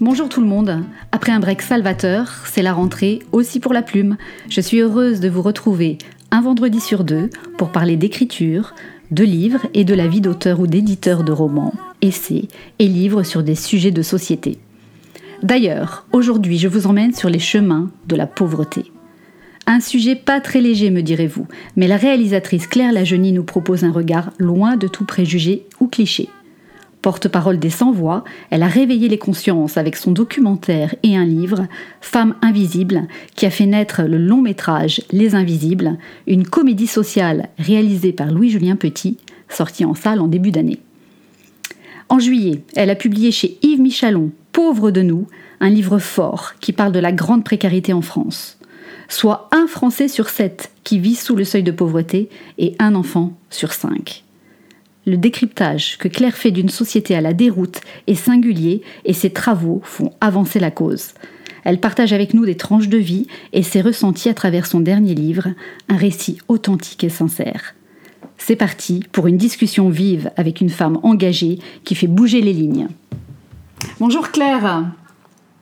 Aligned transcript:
Bonjour 0.00 0.28
tout 0.28 0.40
le 0.40 0.48
monde. 0.48 0.82
Après 1.12 1.30
un 1.30 1.38
break 1.38 1.62
salvateur, 1.62 2.42
c'est 2.46 2.62
la 2.62 2.72
rentrée 2.72 3.20
aussi 3.30 3.60
pour 3.60 3.72
la 3.72 3.80
plume. 3.80 4.16
Je 4.48 4.60
suis 4.60 4.80
heureuse 4.80 5.20
de 5.20 5.28
vous 5.28 5.40
retrouver 5.40 5.98
un 6.32 6.40
vendredi 6.40 6.80
sur 6.80 7.04
deux 7.04 7.30
pour 7.58 7.70
parler 7.70 7.96
d'écriture, 7.96 8.74
de 9.12 9.22
livres 9.22 9.66
et 9.72 9.84
de 9.84 9.94
la 9.94 10.08
vie 10.08 10.20
d'auteur 10.20 10.58
ou 10.58 10.66
d'éditeur 10.66 11.22
de 11.22 11.30
romans, 11.30 11.72
essais 12.02 12.48
et 12.80 12.88
livres 12.88 13.22
sur 13.22 13.44
des 13.44 13.54
sujets 13.54 13.92
de 13.92 14.02
société. 14.02 14.58
D'ailleurs, 15.44 16.06
aujourd'hui, 16.10 16.58
je 16.58 16.66
vous 16.66 16.88
emmène 16.88 17.14
sur 17.14 17.30
les 17.30 17.38
chemins 17.38 17.88
de 18.08 18.16
la 18.16 18.26
pauvreté. 18.26 18.90
Un 19.68 19.78
sujet 19.78 20.16
pas 20.16 20.40
très 20.40 20.60
léger, 20.60 20.90
me 20.90 21.02
direz-vous, 21.02 21.46
mais 21.76 21.86
la 21.86 21.98
réalisatrice 21.98 22.66
Claire 22.66 22.92
Lajeunie 22.92 23.32
nous 23.32 23.44
propose 23.44 23.84
un 23.84 23.92
regard 23.92 24.32
loin 24.38 24.76
de 24.76 24.88
tout 24.88 25.04
préjugé 25.04 25.66
ou 25.78 25.86
cliché. 25.86 26.28
Porte-parole 27.04 27.58
des 27.58 27.68
sans-voix, 27.68 28.24
elle 28.48 28.62
a 28.62 28.66
réveillé 28.66 29.08
les 29.08 29.18
consciences 29.18 29.76
avec 29.76 29.94
son 29.94 30.10
documentaire 30.10 30.94
et 31.02 31.18
un 31.18 31.26
livre, 31.26 31.66
Femmes 32.00 32.34
invisibles, 32.40 33.08
qui 33.36 33.44
a 33.44 33.50
fait 33.50 33.66
naître 33.66 34.04
le 34.04 34.16
long 34.16 34.40
métrage 34.40 35.02
Les 35.12 35.34
Invisibles, 35.34 35.98
une 36.26 36.46
comédie 36.46 36.86
sociale 36.86 37.50
réalisée 37.58 38.12
par 38.12 38.32
Louis-Julien 38.32 38.76
Petit, 38.76 39.18
sortie 39.50 39.84
en 39.84 39.94
salle 39.94 40.18
en 40.18 40.28
début 40.28 40.50
d'année. 40.50 40.78
En 42.08 42.20
juillet, 42.20 42.62
elle 42.74 42.88
a 42.88 42.94
publié 42.94 43.32
chez 43.32 43.58
Yves 43.60 43.82
Michalon, 43.82 44.30
Pauvre 44.52 44.90
de 44.90 45.02
nous, 45.02 45.26
un 45.60 45.68
livre 45.68 45.98
fort 45.98 46.54
qui 46.58 46.72
parle 46.72 46.92
de 46.92 47.00
la 47.00 47.12
grande 47.12 47.44
précarité 47.44 47.92
en 47.92 48.00
France. 48.00 48.56
Soit 49.10 49.50
un 49.52 49.66
Français 49.66 50.08
sur 50.08 50.30
sept 50.30 50.72
qui 50.84 50.98
vit 50.98 51.16
sous 51.16 51.36
le 51.36 51.44
seuil 51.44 51.64
de 51.64 51.70
pauvreté 51.70 52.30
et 52.56 52.74
un 52.78 52.94
enfant 52.94 53.34
sur 53.50 53.74
cinq. 53.74 54.24
Le 55.06 55.16
décryptage 55.18 55.98
que 55.98 56.08
Claire 56.08 56.36
fait 56.36 56.50
d'une 56.50 56.70
société 56.70 57.14
à 57.14 57.20
la 57.20 57.34
déroute 57.34 57.80
est 58.06 58.14
singulier 58.14 58.82
et 59.04 59.12
ses 59.12 59.30
travaux 59.30 59.80
font 59.84 60.12
avancer 60.20 60.58
la 60.58 60.70
cause. 60.70 61.08
Elle 61.64 61.80
partage 61.80 62.12
avec 62.12 62.32
nous 62.32 62.46
des 62.46 62.56
tranches 62.56 62.88
de 62.88 62.98
vie 62.98 63.26
et 63.52 63.62
ses 63.62 63.82
ressentis 63.82 64.28
à 64.28 64.34
travers 64.34 64.66
son 64.66 64.80
dernier 64.80 65.14
livre, 65.14 65.48
un 65.88 65.96
récit 65.96 66.38
authentique 66.48 67.04
et 67.04 67.10
sincère. 67.10 67.74
C'est 68.38 68.56
parti 68.56 69.04
pour 69.12 69.26
une 69.26 69.36
discussion 69.36 69.88
vive 69.88 70.30
avec 70.36 70.60
une 70.60 70.70
femme 70.70 70.98
engagée 71.02 71.58
qui 71.84 71.94
fait 71.94 72.06
bouger 72.06 72.40
les 72.40 72.52
lignes. 72.52 72.88
Bonjour 74.00 74.30
Claire. 74.30 74.84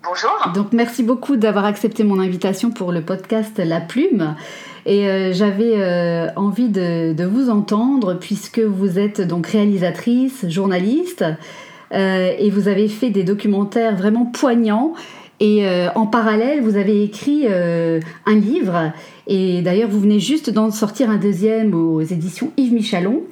Bonjour. 0.05 0.53
Donc 0.53 0.73
merci 0.73 1.05
beaucoup 1.05 1.37
d'avoir 1.37 1.65
accepté 1.65 2.03
mon 2.03 2.19
invitation 2.19 2.71
pour 2.73 2.91
le 2.91 3.03
podcast 3.03 3.59
La 3.59 3.81
Plume. 3.81 4.35
Et 4.85 5.07
euh, 5.07 5.33
j'avais 5.33 5.75
euh, 5.77 6.27
envie 6.35 6.69
de, 6.69 7.25
vous 7.25 7.51
entendre 7.51 8.15
puisque 8.15 8.59
vous 8.59 8.99
êtes 8.99 9.21
donc 9.21 9.47
réalisatrice, 9.47 10.49
journaliste 10.49 11.25
euh, 11.93 12.33
et 12.37 12.51
vous 12.51 12.67
avez 12.67 12.89
fait 12.89 13.11
des 13.11 13.23
documentaires 13.23 13.95
vraiment 13.95 14.27
poignants. 14.27 14.95
Et 15.39 15.67
en 15.97 16.07
parallèle, 16.07 16.63
vous 16.63 16.77
avez 16.77 17.03
écrit 17.03 17.49
un 17.49 18.35
livre. 18.37 18.93
Et 19.27 19.61
d'ailleurs, 19.63 19.89
vous 19.89 19.99
venez 19.99 20.21
juste 20.21 20.51
d'en 20.51 20.71
sortir 20.71 21.11
un 21.11 21.17
deuxième 21.17 21.75
aux 21.75 22.01
éditions 22.01 22.53
Yves 22.57 22.73
Michalon. 22.73 23.23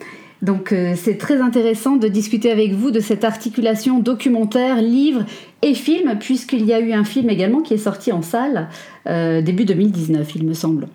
Donc 0.43 0.75
c'est 0.97 1.19
très 1.19 1.41
intéressant 1.41 1.97
de 1.97 2.09
discuter 2.09 2.51
avec 2.51 2.73
vous 2.73 2.91
de 2.91 3.01
cette 3.01 3.25
articulation 3.25 3.99
documentaire, 3.99 4.77
livre 4.77 5.25
et 5.63 5.75
film, 5.75 6.17
puisqu'il 6.19 6.65
y 6.65 6.73
a 6.73 6.81
eu 6.81 6.93
un 6.93 7.05
film 7.05 7.29
également 7.29 7.61
qui 7.61 7.75
est 7.75 7.79
sorti 7.79 8.11
en 8.11 8.23
salle 8.23 8.69
début 9.07 9.67
2019, 9.67 10.35
il 10.37 10.47
me 10.47 10.55
semble. 10.55 10.89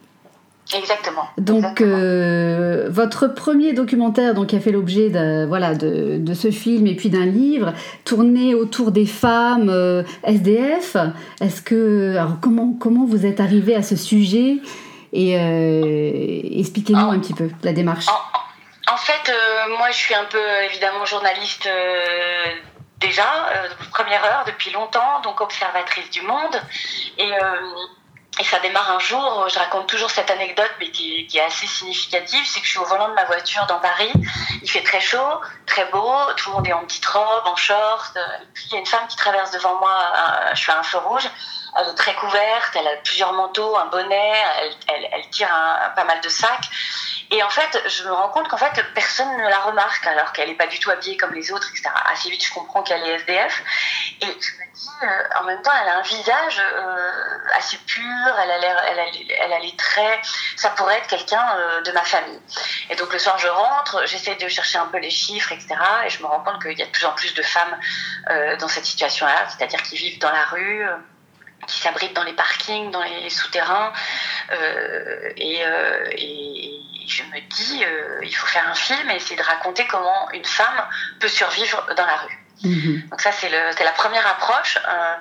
Exactement. 0.73 1.25
Donc, 1.37 1.81
euh, 1.81 2.87
votre 2.89 3.27
premier 3.27 3.73
documentaire 3.73 4.33
donc, 4.33 4.47
qui 4.47 4.55
a 4.55 4.59
fait 4.59 4.71
l'objet 4.71 5.09
de, 5.09 5.45
voilà, 5.45 5.75
de, 5.75 6.17
de, 6.17 6.33
ce 6.33 6.49
film 6.49 6.87
et 6.87 6.95
puis 6.95 7.09
d'un 7.09 7.25
livre 7.25 7.73
tourné 8.03 8.55
autour 8.55 8.91
des 8.91 9.05
femmes 9.05 9.69
euh, 9.69 10.03
SDF. 10.23 10.97
Est-ce 11.39 11.61
que. 11.61 12.15
Alors, 12.17 12.39
comment, 12.41 12.75
comment 12.79 13.05
vous 13.05 13.27
êtes 13.27 13.39
arrivé 13.39 13.75
à 13.75 13.83
ce 13.83 13.95
sujet? 13.95 14.57
Et 15.13 15.37
euh, 15.39 16.41
expliquez-nous 16.59 17.11
un 17.11 17.19
petit 17.19 17.33
peu 17.33 17.49
la 17.63 17.71
démarche. 17.71 18.07
En, 18.07 18.44
en 18.95 18.97
fait, 18.97 19.29
moi, 19.77 19.91
je 19.91 19.97
suis 19.97 20.15
un 20.15 20.23
peu 20.23 20.63
évidemment 20.63 21.03
journaliste 21.03 21.67
déjà, 22.97 23.27
première 23.91 24.23
heure, 24.23 24.45
depuis 24.45 24.71
longtemps, 24.71 25.19
donc 25.19 25.41
observatrice 25.41 26.09
du 26.11 26.21
monde. 26.21 26.61
Et 27.17 28.43
ça 28.43 28.59
démarre 28.59 28.91
un 28.91 28.99
jour, 28.99 29.47
je 29.49 29.59
raconte 29.59 29.87
toujours 29.87 30.09
cette 30.09 30.31
anecdote, 30.31 30.71
mais 30.79 30.91
qui, 30.91 31.27
est 31.33 31.41
assez 31.41 31.67
significative, 31.67 32.45
c'est 32.45 32.59
que 32.61 32.65
je 32.65 32.71
suis 32.71 32.79
au 32.79 32.85
volant 32.85 33.09
de 33.09 33.13
ma 33.13 33.25
voiture 33.25 33.65
dans 33.67 33.79
Paris, 33.79 34.11
il 34.61 34.69
fait 34.69 34.83
très 34.83 34.99
chaud, 34.99 35.41
très 35.65 35.85
beau, 35.85 36.13
tout 36.35 36.49
le 36.49 36.55
monde 36.55 36.67
est 36.67 36.73
en 36.73 36.83
petite 36.83 37.05
robe, 37.05 37.43
en 37.45 37.55
short, 37.55 38.17
et 38.17 38.45
puis 38.53 38.65
il 38.67 38.73
y 38.73 38.75
a 38.75 38.79
une 38.79 38.85
femme 38.85 39.07
qui 39.07 39.15
traverse 39.15 39.51
devant 39.51 39.79
moi, 39.79 39.97
je 40.53 40.59
suis 40.59 40.71
à 40.71 40.79
un 40.79 40.83
feu 40.83 40.97
rouge, 40.97 41.29
elle 41.77 41.87
est 41.87 41.95
très 41.95 42.13
couverte, 42.15 42.75
elle 42.75 42.87
a 42.87 42.95
plusieurs 43.03 43.31
manteaux, 43.31 43.77
un 43.77 43.85
bonnet, 43.85 44.33
elle 44.87 45.29
tire 45.29 45.53
un, 45.53 45.89
pas 45.95 46.03
mal 46.03 46.19
de 46.19 46.29
sacs, 46.29 46.69
et 47.31 47.41
en 47.43 47.49
fait, 47.49 47.81
je 47.87 48.03
me 48.03 48.11
rends 48.11 48.29
compte 48.29 48.47
qu'en 48.47 48.57
fait, 48.57 48.83
personne 48.93 49.35
ne 49.37 49.49
la 49.49 49.59
remarque, 49.59 50.05
alors 50.05 50.31
qu'elle 50.31 50.49
n'est 50.49 50.55
pas 50.55 50.67
du 50.67 50.79
tout 50.79 50.91
habillée 50.91 51.17
comme 51.17 51.33
les 51.33 51.51
autres, 51.51 51.69
etc. 51.71 51.89
Assez 52.05 52.29
vite, 52.29 52.45
je 52.45 52.53
comprends 52.53 52.83
qu'elle 52.83 53.03
est 53.03 53.15
SDF. 53.15 53.63
Et 54.21 54.25
je 54.25 54.29
me 54.29 54.73
dis, 54.73 54.89
euh, 55.03 55.39
en 55.39 55.43
même 55.45 55.61
temps, 55.61 55.71
elle 55.81 55.89
a 55.89 55.97
un 55.97 56.01
visage 56.01 56.59
euh, 56.59 57.57
assez 57.57 57.77
pur, 57.77 58.39
elle 58.43 58.51
a, 58.51 58.57
l'air, 58.59 58.83
elle, 58.87 58.99
a, 58.99 59.05
elle 59.39 59.53
a 59.53 59.59
les 59.59 59.75
traits, 59.75 60.19
ça 60.55 60.69
pourrait 60.71 60.97
être 60.97 61.07
quelqu'un 61.07 61.45
euh, 61.57 61.81
de 61.81 61.91
ma 61.91 62.03
famille. 62.03 62.39
Et 62.89 62.95
donc 62.95 63.11
le 63.11 63.19
soir, 63.19 63.37
je 63.39 63.47
rentre, 63.47 64.05
j'essaie 64.05 64.35
de 64.35 64.47
chercher 64.47 64.77
un 64.77 64.87
peu 64.87 64.99
les 64.99 65.09
chiffres, 65.09 65.51
etc. 65.51 65.75
Et 66.05 66.09
je 66.09 66.21
me 66.21 66.27
rends 66.27 66.41
compte 66.41 66.61
qu'il 66.61 66.77
y 66.77 66.83
a 66.83 66.85
de 66.85 66.91
plus 66.91 67.05
en 67.05 67.13
plus 67.13 67.33
de 67.33 67.43
femmes 67.43 67.79
euh, 68.29 68.55
dans 68.57 68.67
cette 68.67 68.85
situation-là, 68.85 69.47
c'est-à-dire 69.49 69.81
qui 69.81 69.95
vivent 69.95 70.19
dans 70.19 70.31
la 70.31 70.45
rue 70.45 70.85
qui 71.67 71.79
s'abritent 71.79 72.13
dans 72.13 72.23
les 72.23 72.33
parkings, 72.33 72.91
dans 72.91 73.03
les 73.03 73.29
souterrains. 73.29 73.93
Euh, 74.51 75.29
et, 75.37 75.65
euh, 75.65 76.09
et, 76.11 76.81
je 77.07 77.23
me 77.23 77.39
dis, 77.49 77.83
euh, 77.85 78.19
il 78.23 78.35
faut 78.35 78.47
faire 78.47 78.67
un 78.67 78.73
film 78.73 79.09
et 79.11 79.15
essayer 79.15 79.35
de 79.35 79.43
raconter 79.43 79.85
comment 79.85 80.29
une 80.31 80.45
femme 80.45 80.87
peut 81.19 81.27
survivre 81.27 81.85
dans 81.95 82.05
la 82.05 82.15
rue. 82.15 82.44
Mhm. 82.63 83.09
Donc 83.09 83.21
ça, 83.21 83.31
c'est 83.31 83.49
la 83.49 83.91
première 83.91 84.25
approche. 84.25 84.77
Euh, 84.77 85.15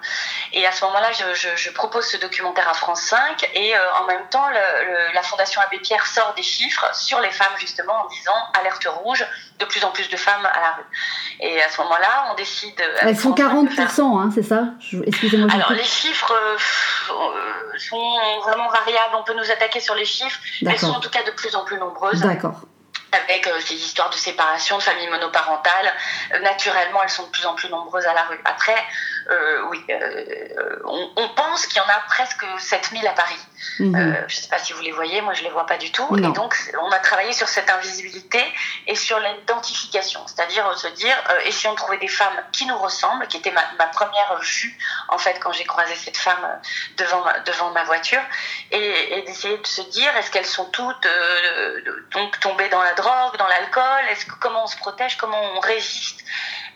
et 0.52 0.66
à 0.66 0.72
ce 0.72 0.84
moment-là, 0.84 1.10
je, 1.12 1.34
je, 1.34 1.48
je, 1.56 1.70
propose 1.70 2.06
ce 2.06 2.16
documentaire 2.16 2.68
à 2.68 2.74
France 2.74 3.02
5 3.02 3.50
et 3.54 3.76
euh, 3.76 3.80
en 4.00 4.06
même 4.06 4.22
temps, 4.30 4.48
le, 4.48 4.84
le, 4.86 5.14
la 5.14 5.22
Fondation 5.22 5.60
Abbé 5.60 5.78
Pierre 5.78 6.06
sort 6.06 6.32
des 6.36 6.42
chiffres 6.42 6.86
sur 6.94 7.20
les 7.20 7.30
femmes 7.30 7.52
justement 7.58 8.04
en 8.04 8.08
disant 8.08 8.32
alerte 8.60 8.86
rouge, 8.86 9.26
de 9.58 9.64
plus 9.64 9.84
en 9.84 9.90
plus 9.90 10.08
de 10.08 10.16
femmes 10.16 10.46
à 10.46 10.60
la 10.60 10.70
rue. 10.72 10.84
Et 11.40 11.62
à 11.62 11.68
ce 11.68 11.80
moment-là, 11.82 12.28
on 12.30 12.34
décide. 12.34 12.80
Elles 13.00 13.18
sont 13.18 13.32
40%, 13.32 14.20
hein, 14.20 14.30
c'est 14.34 14.42
ça? 14.42 14.66
Excusez-moi. 15.06 15.48
Alors 15.52 15.72
les 15.72 15.84
chiffres 15.84 16.32
euh, 16.32 17.78
sont 17.78 18.40
vraiment 18.42 18.68
variables. 18.68 19.14
On 19.18 19.24
peut 19.24 19.34
nous 19.34 19.50
attaquer 19.50 19.80
sur 19.80 19.94
les 19.94 20.04
chiffres. 20.04 20.40
Elles 20.64 20.78
sont 20.78 20.92
en 20.92 21.00
tout 21.00 21.10
cas 21.10 21.24
de 21.24 21.32
plus 21.32 21.54
en 21.56 21.64
plus 21.64 21.78
nombreuses. 21.78 22.20
D'accord 22.20 22.62
avec 23.14 23.46
euh, 23.46 23.60
ces 23.60 23.74
histoires 23.74 24.10
de 24.10 24.16
séparation, 24.16 24.78
de 24.78 24.82
familles 24.82 25.08
monoparentales. 25.08 25.92
Euh, 26.32 26.38
naturellement, 26.40 27.02
elles 27.02 27.10
sont 27.10 27.24
de 27.24 27.30
plus 27.30 27.46
en 27.46 27.54
plus 27.54 27.68
nombreuses 27.68 28.06
à 28.06 28.14
la 28.14 28.24
rue. 28.24 28.40
Après, 28.44 28.76
euh, 29.30 29.62
oui, 29.70 29.84
on, 30.84 31.10
on, 31.16 31.28
pense 31.30 31.66
qu'il 31.66 31.78
y 31.78 31.80
en 31.80 31.88
a 31.88 32.00
presque 32.08 32.44
7000 32.58 33.06
à 33.06 33.12
Paris. 33.12 33.40
Mmh. 33.78 33.94
Euh, 33.94 34.14
je 34.28 34.36
ne 34.36 34.42
sais 34.42 34.48
pas 34.48 34.58
si 34.58 34.72
vous 34.72 34.82
les 34.82 34.92
voyez, 34.92 35.20
moi 35.20 35.34
je 35.34 35.40
ne 35.40 35.46
les 35.46 35.52
vois 35.52 35.66
pas 35.66 35.76
du 35.76 35.90
tout. 35.90 36.06
Non. 36.16 36.30
Et 36.30 36.32
donc, 36.32 36.56
on 36.80 36.90
a 36.90 36.98
travaillé 36.98 37.32
sur 37.32 37.48
cette 37.48 37.70
invisibilité 37.70 38.42
et 38.86 38.94
sur 38.94 39.18
l'identification, 39.18 40.20
c'est-à-dire 40.26 40.76
se 40.78 40.88
dire, 40.88 41.16
et 41.44 41.52
si 41.52 41.66
on 41.66 41.74
trouvait 41.74 41.98
des 41.98 42.08
femmes 42.08 42.36
qui 42.52 42.66
nous 42.66 42.78
ressemblent, 42.78 43.26
qui 43.28 43.36
était 43.36 43.50
ma, 43.50 43.62
ma 43.78 43.86
première 43.86 44.38
vue, 44.40 44.78
en 45.08 45.18
fait, 45.18 45.38
quand 45.40 45.52
j'ai 45.52 45.64
croisé 45.64 45.94
cette 45.94 46.16
femme 46.16 46.60
devant 46.96 47.22
ma, 47.24 47.38
devant 47.40 47.70
ma 47.70 47.84
voiture, 47.84 48.22
et, 48.70 49.18
et 49.18 49.22
d'essayer 49.22 49.58
de 49.58 49.66
se 49.66 49.82
dire, 49.82 50.16
est-ce 50.16 50.30
qu'elles 50.30 50.46
sont 50.46 50.70
toutes 50.70 51.08
donc 52.12 52.38
tombées 52.40 52.68
dans 52.68 52.82
la 52.82 52.94
drogue, 52.94 53.36
dans 53.38 53.48
l'alcool, 53.48 54.04
est-ce 54.10 54.26
que 54.26 54.34
comment 54.40 54.64
on 54.64 54.66
se 54.66 54.76
protège, 54.76 55.16
comment 55.16 55.40
on 55.56 55.60
résiste? 55.60 56.24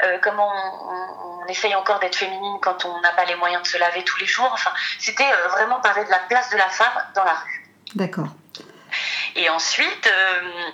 Euh, 0.03 0.19
comment 0.23 0.49
on, 0.49 1.43
on, 1.43 1.47
essaye 1.49 1.75
encore 1.75 1.99
d'être 1.99 2.17
féminine 2.17 2.59
quand 2.61 2.85
on 2.85 3.01
n'a 3.01 3.11
pas 3.13 3.25
les 3.25 3.35
moyens 3.35 3.63
de 3.63 3.67
se 3.67 3.79
laver 3.79 4.05
tous 4.05 4.19
les 4.21 4.27
jours. 4.27 4.51
Enfin, 4.53 4.71
c'était 4.99 5.25
euh, 5.25 5.49
vraiment 5.49 5.81
parler 5.81 6.05
de 6.05 6.11
la 6.11 6.19
place 6.19 6.51
de 6.51 6.57
la 6.57 6.69
femme 6.69 6.93
dans 7.15 7.25
la 7.25 7.33
rue. 7.33 7.67
D'accord. 7.95 8.29
Et 9.35 9.49
ensuite, 9.49 10.07
euh, 10.07 10.71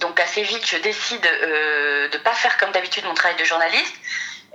donc 0.00 0.20
assez 0.20 0.42
vite, 0.42 0.64
je 0.64 0.76
décide 0.76 1.22
de 1.22 2.16
ne 2.16 2.18
pas 2.22 2.34
faire 2.34 2.56
comme 2.56 2.70
d'habitude 2.70 3.04
mon 3.04 3.14
travail 3.14 3.36
de 3.36 3.44
journaliste. 3.44 3.96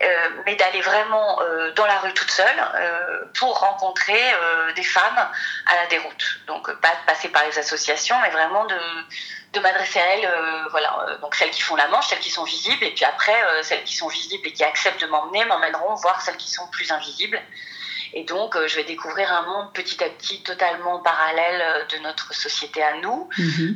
Euh, 0.04 0.30
mais 0.46 0.56
d'aller 0.56 0.82
vraiment 0.82 1.40
euh, 1.42 1.72
dans 1.74 1.86
la 1.86 2.00
rue 2.00 2.14
toute 2.14 2.32
seule 2.32 2.48
euh, 2.76 3.26
pour 3.38 3.60
rencontrer 3.60 4.20
des 4.76 4.84
femmes 4.84 5.30
à 5.68 5.76
la 5.76 5.88
déroute. 5.88 6.40
Donc 6.48 6.72
pas 6.80 6.90
de 6.90 7.06
passer 7.06 7.30
par 7.30 7.46
les 7.46 7.58
associations, 7.60 8.16
mais 8.22 8.30
vraiment 8.30 8.66
de, 8.66 8.78
de 9.54 9.60
m'adresser 9.60 10.00
à 10.00 10.16
elles, 10.16 10.30
voilà, 10.72 11.18
donc 11.22 11.36
celles 11.36 11.52
qui 11.52 11.62
font 11.62 11.76
la 11.76 11.88
manche, 11.88 12.08
celles 12.08 12.20
qui 12.20 12.32
sont 12.32 12.44
visibles, 12.44 12.84
et 12.84 12.92
puis 12.92 13.06
après 13.06 13.36
celles 13.64 13.84
qui 13.84 13.96
sont 13.96 14.08
visibles 14.08 14.48
et 14.48 14.54
qui 14.54 14.64
acceptent 14.64 15.02
de 15.02 15.08
m'emmener 15.08 15.44
m'emmèneront 15.46 15.96
voir 15.96 16.22
celles 16.22 16.38
qui 16.38 16.50
sont 16.50 16.68
plus 16.68 16.92
invisibles. 16.92 17.42
Et 18.14 18.24
donc, 18.24 18.58
je 18.68 18.76
vais 18.76 18.84
découvrir 18.84 19.32
un 19.32 19.44
monde 19.44 19.74
petit 19.74 20.04
à 20.04 20.10
petit 20.10 20.42
totalement 20.44 21.00
parallèle 21.00 21.88
de 21.90 21.98
notre 22.00 22.34
société 22.34 22.84
à 22.84 22.98
nous. 22.98 23.30
Mhm. 23.38 23.74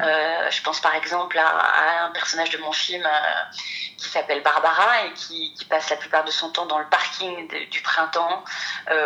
je 0.51 0.61
pense 0.63 0.79
par 0.79 0.95
exemple 0.95 1.37
à, 1.37 2.05
un 2.05 2.11
personnage 2.11 2.49
de 2.49 2.57
mon 2.57 2.71
film 2.71 3.07
qui 3.97 4.09
s'appelle 4.09 4.41
Barbara 4.43 5.05
et 5.05 5.13
qui, 5.13 5.53
passe 5.69 5.89
la 5.89 5.95
plupart 5.95 6.23
de 6.23 6.31
son 6.31 6.51
temps 6.51 6.67
dans 6.67 6.77
le 6.77 6.85
parking 6.85 7.47
du 7.69 7.81
printemps, 7.81 8.43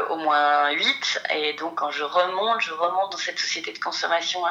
au 0.09 0.17
moins 0.17 0.71
8. 0.71 1.21
Et 1.35 1.53
donc, 1.53 1.75
quand 1.75 1.91
je 1.91 2.03
remonte, 2.03 2.61
je 2.61 2.73
remonte 2.73 3.11
dans 3.11 3.17
cette 3.17 3.39
société 3.39 3.71
de 3.71 3.79
consommation 3.79 4.41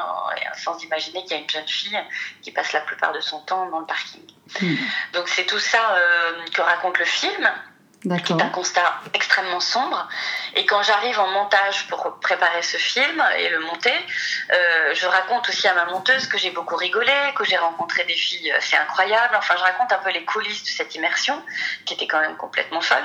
sans 0.57 0.83
imaginer 0.83 1.23
qu'il 1.23 1.33
y 1.33 1.35
a 1.35 1.43
une 1.43 1.51
jeune 1.51 1.69
fille 1.69 1.99
qui 2.43 2.51
passe 2.51 2.73
la 2.73 2.81
plupart 2.81 3.13
de 3.13 3.21
son 3.21 3.41
temps 3.41 3.69
dans 3.71 3.81
le 3.81 3.87
parking. 3.87 4.23
Hmm. 4.61 4.77
Donc 5.13 5.29
c'est 5.29 5.45
tout 5.45 5.59
ça 5.59 5.95
euh, 5.95 6.45
que 6.53 6.63
raconte 6.63 6.99
le 6.99 7.05
film 7.05 7.51
qui 8.03 8.33
est 8.33 8.43
un 8.43 8.51
constat 8.51 9.01
extrêmement 9.15 9.61
sombre. 9.61 10.09
Et 10.55 10.67
quand 10.67 10.83
j'arrive 10.83 11.19
en 11.19 11.29
montage 11.29 11.87
pour 11.89 12.19
préparer 12.21 12.63
ce 12.63 12.77
film 12.77 13.23
et 13.39 13.49
le 13.49 13.61
monter, 13.61 13.93
euh, 14.53 14.95
je 14.95 15.07
raconte 15.07 15.49
aussi 15.49 15.67
à 15.67 15.75
ma 15.75 15.87
monteuse 15.87 16.27
que 16.29 16.39
j'ai 16.39 16.51
beaucoup 16.51 16.77
rigolé, 16.77 17.13
que 17.35 17.45
j'ai 17.45 17.57
rencontré 17.57 18.05
des 18.05 18.15
filles 18.15 18.53
assez 18.53 18.77
incroyables. 18.77 19.35
Enfin, 19.37 19.55
je 19.57 19.63
raconte 19.63 19.93
un 19.93 19.99
peu 19.99 20.11
les 20.11 20.25
coulisses 20.25 20.63
de 20.65 20.69
cette 20.69 20.95
immersion, 20.95 21.43
qui 21.85 21.95
était 21.95 22.07
quand 22.07 22.21
même 22.21 22.37
complètement 22.37 22.81
folle. 22.81 23.05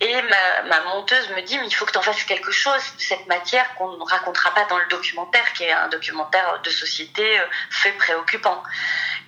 Et 0.00 0.22
ma, 0.22 0.62
ma 0.68 0.80
monteuse 0.94 1.30
me 1.30 1.40
dit, 1.42 1.58
mais 1.58 1.66
il 1.66 1.74
faut 1.74 1.86
que 1.86 1.92
tu 1.92 1.98
en 1.98 2.02
fasses 2.02 2.24
quelque 2.24 2.52
chose 2.52 2.82
de 2.96 3.02
cette 3.02 3.26
matière 3.26 3.74
qu'on 3.76 3.96
ne 3.96 4.04
racontera 4.04 4.52
pas 4.52 4.64
dans 4.66 4.78
le 4.78 4.86
documentaire, 4.86 5.52
qui 5.54 5.64
est 5.64 5.72
un 5.72 5.88
documentaire 5.88 6.60
de 6.62 6.70
société 6.70 7.40
euh, 7.40 7.44
fait 7.70 7.92
préoccupant. 7.92 8.62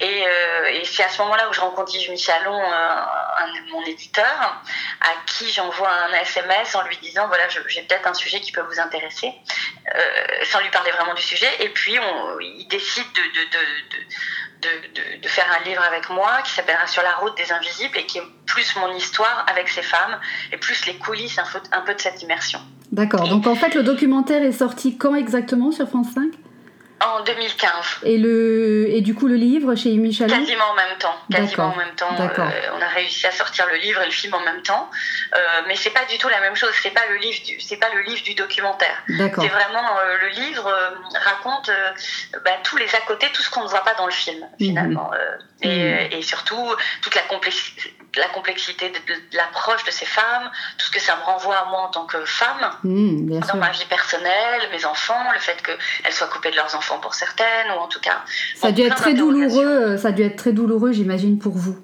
Et, 0.01 0.25
euh, 0.27 0.81
et 0.81 0.85
c'est 0.85 1.03
à 1.03 1.09
ce 1.09 1.21
moment-là 1.23 1.49
où 1.49 1.53
je 1.53 1.61
rencontre 1.61 1.95
Yves 1.95 2.11
Michalon, 2.11 2.55
euh, 2.55 2.67
un, 2.67 3.71
mon 3.71 3.83
éditeur, 3.85 4.63
à 5.01 5.09
qui 5.27 5.51
j'envoie 5.51 5.91
un 5.91 6.13
SMS 6.21 6.75
en 6.75 6.83
lui 6.83 6.99
disant 6.99 7.27
voilà, 7.29 7.45
j'ai 7.49 7.83
peut-être 7.83 8.07
un 8.07 8.15
sujet 8.15 8.41
qui 8.41 8.53
peut 8.53 8.61
vous 8.61 8.79
intéresser, 8.79 9.33
euh, 9.95 10.01
sans 10.45 10.61
lui 10.61 10.71
parler 10.71 10.91
vraiment 10.93 11.15
du 11.15 11.23
sujet. 11.23 11.49
Et 11.61 11.71
puis, 11.71 11.99
on, 11.99 12.41
il 12.41 12.69
décide 12.69 13.07
de, 13.15 13.21
de, 13.21 14.69
de, 14.69 15.23
de, 15.23 15.29
faire 15.29 15.47
un 15.59 15.65
livre 15.65 15.83
avec 15.83 16.11
moi 16.11 16.43
qui 16.45 16.53
s'appellera 16.53 16.87
Sur 16.87 17.03
la 17.03 17.15
route 17.17 17.37
des 17.37 17.51
invisibles 17.53 17.97
et 17.97 18.05
qui 18.05 18.19
est 18.19 18.27
plus 18.47 18.77
mon 18.77 18.93
histoire 18.95 19.47
avec 19.49 19.69
ces 19.69 19.83
femmes 19.83 20.21
et 20.53 20.59
plus 20.59 20.85
les 20.87 20.97
coulisses 20.97 21.39
un 21.39 21.45
un 21.73 21.81
peu 21.81 21.95
de 21.95 22.01
cette 22.01 22.23
immersion. 22.23 22.61
D'accord. 22.93 23.29
Donc 23.29 23.47
en 23.47 23.55
fait, 23.55 23.75
le 23.75 23.83
documentaire 23.83 24.43
est 24.43 24.53
sorti 24.53 24.99
quand 24.99 25.15
exactement 25.15 25.73
sur 25.73 25.89
France 25.89 26.09
5 26.15 26.33
en 27.01 27.23
2015. 27.23 27.71
Et, 28.05 28.17
le, 28.17 28.87
et 28.89 29.01
du 29.03 29.15
coup, 29.15 29.27
le 29.27 29.35
livre 29.35 29.75
chez 29.75 29.91
Michel 29.97 30.31
Quasiment 30.31 30.71
en 30.71 30.75
même 30.75 30.99
temps. 30.99 31.15
Quasiment 31.31 31.73
en 31.73 31.77
même 31.77 31.95
temps. 31.95 32.09
Euh, 32.19 32.51
on 32.77 32.81
a 32.81 32.89
réussi 32.89 33.27
à 33.27 33.33
sortir 33.33 33.67
le 33.71 33.77
livre 33.77 34.01
et 34.01 34.07
le 34.07 34.13
film 34.13 34.33
en 34.35 34.41
même 34.41 34.63
temps. 34.63 34.91
Euh, 35.35 35.39
mais 35.67 35.77
c'est 35.77 35.91
pas 35.91 36.05
du 36.07 36.17
tout 36.19 36.29
la 36.29 36.41
même 36.41 36.57
chose. 36.57 36.71
C'est 36.83 36.91
pas 36.91 37.07
le 37.11 37.17
livre 37.17 37.43
du, 37.45 37.61
c'est 37.61 37.77
pas 37.77 37.93
le 37.95 38.01
livre 38.03 38.23
du 38.23 38.35
documentaire. 38.35 39.03
C'est 39.07 39.49
vraiment 39.49 39.99
euh, 39.99 40.17
le 40.23 40.29
livre 40.29 40.67
euh, 40.67 40.91
raconte 41.25 41.71
bah, 42.45 42.53
tous 42.63 42.77
les 42.79 42.95
à 42.95 43.01
côté, 43.07 43.27
tout 43.33 43.43
ce 43.43 43.51
qu'on 43.51 43.65
ne 43.65 43.69
voit 43.69 43.85
pas 43.85 43.95
dans 43.95 44.07
le 44.07 44.13
film 44.13 44.41
mhm. 44.41 44.67
finalement. 44.67 45.11
Et, 45.63 45.69
mhm. 45.69 46.13
et, 46.13 46.23
surtout 46.23 46.75
toute 47.03 47.15
la 47.15 47.23
complexité 47.23 47.95
la 48.17 48.29
complexité 48.29 48.89
de, 48.91 49.37
l'approche 49.37 49.85
de 49.85 49.91
ces 49.91 50.07
femmes, 50.07 50.51
tout 50.79 50.87
ce 50.87 50.91
que 50.91 51.01
ça 51.01 51.17
me 51.17 51.23
renvoie 51.23 51.57
à 51.57 51.65
moi 51.67 51.81
en 51.83 51.89
tant 51.89 52.07
que 52.07 52.25
femme, 52.25 52.71
mhm, 52.83 53.41
dans 53.41 53.57
ma 53.57 53.71
vie 53.71 53.85
personnelle, 53.87 54.63
mes 54.73 54.85
enfants, 54.85 55.33
le 55.33 55.39
fait 55.39 55.61
qu'elles 55.63 56.13
soient 56.13 56.29
coupées 56.29 56.51
de 56.51 56.57
leurs 56.57 56.75
enfants 56.75 56.86
pour 57.01 57.15
certaines, 57.15 57.71
ou 57.77 57.81
en 57.81 57.89
tout 57.89 58.01
cas. 58.01 58.23
Ça 58.55 58.69
a 58.69 58.73
dû 58.73 58.83
être 58.83 58.97
très 58.97 59.15
douloureux, 59.15 59.97
ça 59.97 60.09
a 60.09 60.13
dû 60.13 60.23
être 60.23 60.37
très 60.37 60.53
douloureux, 60.53 60.93
j'imagine, 60.93 61.39
pour 61.39 61.55
vous, 61.55 61.77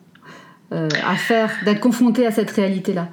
euh, 0.73 0.89
à 1.07 1.17
faire, 1.17 1.51
d'être 1.65 1.81
confronté 1.81 2.27
à 2.27 2.31
cette 2.31 2.51
réalité-là. 2.51 3.09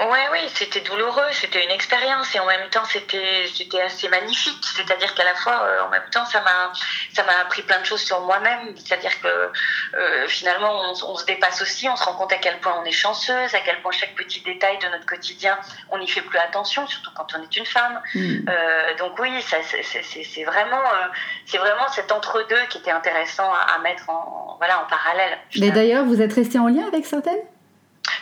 Oui, 0.00 0.18
oui, 0.32 0.40
c'était 0.52 0.80
douloureux, 0.80 1.30
c'était 1.32 1.64
une 1.64 1.70
expérience 1.70 2.34
et 2.34 2.40
en 2.40 2.46
même 2.46 2.68
temps 2.70 2.84
c'était 2.84 3.46
c'était 3.54 3.80
assez 3.80 4.08
magnifique. 4.08 4.64
C'est-à-dire 4.76 5.14
qu'à 5.14 5.22
la 5.22 5.36
fois, 5.36 5.62
euh, 5.62 5.84
en 5.86 5.88
même 5.88 6.08
temps, 6.10 6.24
ça 6.26 6.40
m'a 6.40 6.72
ça 7.12 7.22
m'a 7.22 7.38
appris 7.40 7.62
plein 7.62 7.78
de 7.78 7.84
choses 7.84 8.00
sur 8.00 8.20
moi-même. 8.22 8.74
C'est-à-dire 8.76 9.12
que 9.20 9.28
euh, 9.28 10.26
finalement, 10.26 10.82
on, 10.90 11.16
se 11.16 11.24
dépasse 11.26 11.62
aussi, 11.62 11.88
on 11.88 11.94
se 11.94 12.02
rend 12.02 12.14
compte 12.14 12.32
à 12.32 12.38
quel 12.38 12.58
point 12.58 12.74
on 12.82 12.84
est 12.84 12.90
chanceuse, 12.90 13.54
à 13.54 13.60
quel 13.64 13.80
point 13.82 13.92
chaque 13.92 14.16
petit 14.16 14.40
détail 14.40 14.78
de 14.78 14.88
notre 14.88 15.06
quotidien, 15.06 15.56
on 15.90 15.98
n'y 15.98 16.08
fait 16.08 16.22
plus 16.22 16.38
attention, 16.38 16.86
surtout 16.88 17.10
quand 17.14 17.28
on 17.38 17.42
est 17.42 17.56
une 17.56 17.66
femme. 17.66 18.00
Mm. 18.16 18.48
Euh, 18.48 18.96
donc 18.98 19.16
oui, 19.20 19.30
c'est 19.42 20.44
vraiment 20.44 20.82
c'est 21.46 21.58
vraiment 21.58 21.86
cet 21.88 22.10
entre-deux 22.10 22.66
qui 22.68 22.78
était 22.78 22.90
intéressant 22.90 23.52
à, 23.52 23.78
mettre 23.78 24.10
en 24.10 24.56
voilà 24.58 24.82
en 24.82 24.86
parallèle. 24.86 25.38
Mais 25.60 25.70
d'ailleurs, 25.70 26.04
vous 26.04 26.20
êtes 26.20 26.32
resté 26.32 26.58
en 26.58 26.66
lien 26.66 26.84
avec 26.88 27.06
certaines? 27.06 27.42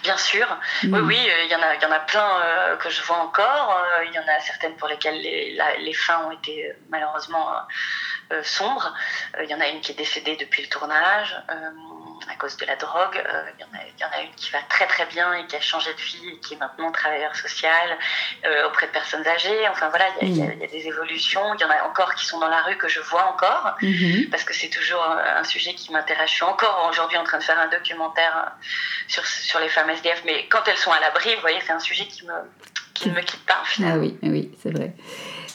Bien 0.03 0.17
sûr, 0.17 0.47
oui, 0.83 0.89
mm. 0.89 1.07
oui, 1.07 1.31
euh, 1.31 1.45
il 1.45 1.51
y 1.51 1.55
en 1.55 1.63
a, 1.63 1.75
il 1.77 1.83
y 1.83 1.87
en 1.87 1.93
a 1.93 2.01
plein 2.01 2.41
euh, 2.45 2.77
que 2.77 2.91
je 2.91 3.03
vois 3.03 3.19
encore. 3.19 3.71
Euh, 3.71 4.05
il 4.05 4.13
y 4.13 4.19
en 4.19 4.23
a 4.23 4.41
certaines 4.41 4.75
pour 4.75 4.89
lesquelles 4.89 5.21
les, 5.21 5.57
les 5.79 5.95
fins 5.95 6.25
ont 6.27 6.33
été 6.33 6.73
malheureusement 6.89 7.53
sombres. 8.43 8.95
Il 9.43 9.49
y 9.49 9.55
en 9.55 9.61
a 9.61 9.69
une 9.69 9.81
qui 9.81 9.93
est 9.93 9.97
décédée 9.97 10.37
depuis 10.37 10.63
le 10.63 10.69
tournage 10.69 11.37
à 12.31 12.37
cause 12.37 12.57
de 12.57 12.67
la 12.67 12.77
drogue. 12.77 13.17
Euh, 13.17 13.43
il 13.59 14.01
y, 14.01 14.05
en 14.05 14.09
a 14.09 14.23
une 14.23 14.35
qui 14.37 14.51
va 14.51 14.59
très 14.69 14.87
très 14.87 15.07
bien 15.07 15.33
et 15.35 15.47
qui 15.47 15.57
a 15.57 15.61
changé 15.61 15.93
de 15.93 16.01
vie 16.01 16.29
et 16.35 16.39
qui 16.39 16.55
est 16.55 16.57
maintenant 16.59 16.91
travailleur 16.93 17.35
social 17.37 17.99
euh, 18.45 18.69
auprès 18.69 18.87
de 18.87 18.93
personnes 18.93 19.27
âgées. 19.27 19.69
Enfin 19.71 19.89
voilà, 19.89 20.07
il 20.21 20.37
y, 20.37 20.43
a 20.43 20.67
des 20.67 20.87
évolutions. 20.87 21.55
Il 21.55 21.61
y 21.61 21.65
en 21.65 21.71
a 21.71 21.89
encore 21.89 22.15
qui 22.15 22.27
sont 22.27 22.39
dans 22.39 22.49
la 22.49 22.63
rue 22.63 22.77
que 22.77 22.89
je 22.89 23.01
vois 23.01 23.27
encore 23.33 23.77
mhm. 23.83 24.29
parce 24.31 24.45
que 24.45 24.55
c'est 24.55 24.71
toujours 24.71 25.03
un 25.05 25.45
sujet 25.45 25.75
qui 25.75 25.93
m'intéresse. 25.93 26.31
Je 26.31 26.37
suis 26.37 26.45
encore 26.45 26.89
aujourd'hui 26.91 27.17
en 27.17 27.25
train 27.25 27.39
de 27.39 27.45
faire 27.45 27.59
un 27.59 27.69
documentaire 27.69 28.53
sur, 29.09 29.25
sur 29.27 29.61
les 29.61 29.69
femmes 29.69 29.91
SDF, 29.91 30.23
mais 30.25 30.47
quand 30.49 30.67
elles 30.67 30.77
sont 30.77 30.93
à 30.93 31.01
l'abri, 31.01 31.35
vous 31.35 31.41
voyez, 31.41 31.59
c'est 31.65 31.73
un 31.73 31.81
sujet 31.81 32.07
qui, 32.07 32.25
me, 32.27 32.33
qui 32.95 33.09
ne 33.09 33.15
me 33.15 33.21
quitte 33.21 33.45
pas 33.47 33.63
finalement. 33.65 33.97
Ah 33.97 33.99
oui, 34.01 34.19
oui, 34.23 34.51
c'est 34.63 34.71
vrai. 34.71 34.95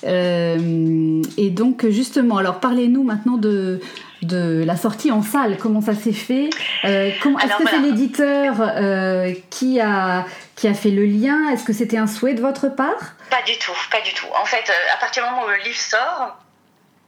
Euh, 0.03 1.21
et 1.37 1.49
donc 1.49 1.87
justement, 1.87 2.37
alors 2.37 2.59
parlez-nous 2.59 3.03
maintenant 3.03 3.37
de, 3.37 3.81
de 4.21 4.63
la 4.65 4.77
sortie 4.77 5.11
en 5.11 5.21
salle, 5.21 5.57
comment 5.57 5.81
ça 5.81 5.93
s'est 5.95 6.13
fait? 6.13 6.49
Euh, 6.85 7.09
Est-ce 7.09 7.57
que 7.57 7.69
c'est 7.69 7.79
l'éditeur 7.79 8.55
euh, 8.59 9.33
qui, 9.49 9.79
a, 9.79 10.25
qui 10.55 10.67
a 10.67 10.73
fait 10.73 10.91
le 10.91 11.05
lien? 11.05 11.49
Est-ce 11.51 11.63
que 11.63 11.73
c'était 11.73 11.97
un 11.97 12.07
souhait 12.07 12.33
de 12.33 12.41
votre 12.41 12.69
part? 12.69 13.13
Pas 13.29 13.41
du 13.43 13.57
tout, 13.57 13.75
pas 13.91 14.01
du 14.01 14.13
tout. 14.13 14.27
En 14.41 14.45
fait, 14.45 14.71
à 14.93 14.97
partir 14.97 15.23
du 15.23 15.29
moment 15.29 15.45
où 15.45 15.49
le 15.49 15.57
livre 15.63 15.79
sort, 15.79 16.37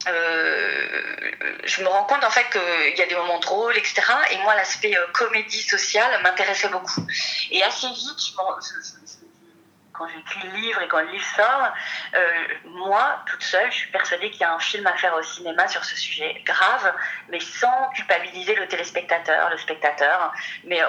je 0.06 1.84
me 1.84 1.88
rends 1.88 2.06
compte 2.06 2.24
en 2.24 2.30
fait 2.30 2.46
qu'il 2.52 2.98
y 2.98 3.02
a 3.02 3.08
des 3.08 3.16
moments 3.16 3.40
drôles, 3.40 3.78
etc. 3.78 4.02
Et 4.32 4.38
moi, 4.44 4.56
l'aspect 4.56 4.96
comédie 5.14 5.62
sociale 5.62 6.10
m'intéressait 6.24 6.70
beaucoup. 6.70 7.06
Et 7.52 7.64
assez 7.64 7.88
vite, 7.88 8.18
je, 8.18 8.32
quand 10.00 10.08
j'écris 10.08 10.48
le 10.48 10.58
livre 10.58 10.82
et 10.82 10.88
quand 10.88 11.02
le 11.02 11.10
livre 11.10 11.26
sort, 11.36 11.74
euh, 12.16 12.48
moi, 12.64 13.22
toute 13.26 13.44
seule, 13.44 13.70
je 13.70 13.76
suis 13.76 13.92
persuadée 13.92 14.32
qu'il 14.32 14.42
y 14.42 14.46
a 14.46 14.54
un 14.54 14.60
film 14.60 14.88
à 14.88 14.96
faire 14.96 15.14
au 15.16 15.22
cinéma 15.22 15.68
sur 15.68 15.84
ce 15.84 15.96
sujet 15.96 16.42
grave, 16.46 16.94
mais 17.28 17.42
sans 17.42 17.90
culpabiliser 17.90 18.56
le 18.56 18.68
téléspectateur, 18.68 19.50
le 19.50 19.58
spectateur, 19.58 20.34
mais 20.64 20.82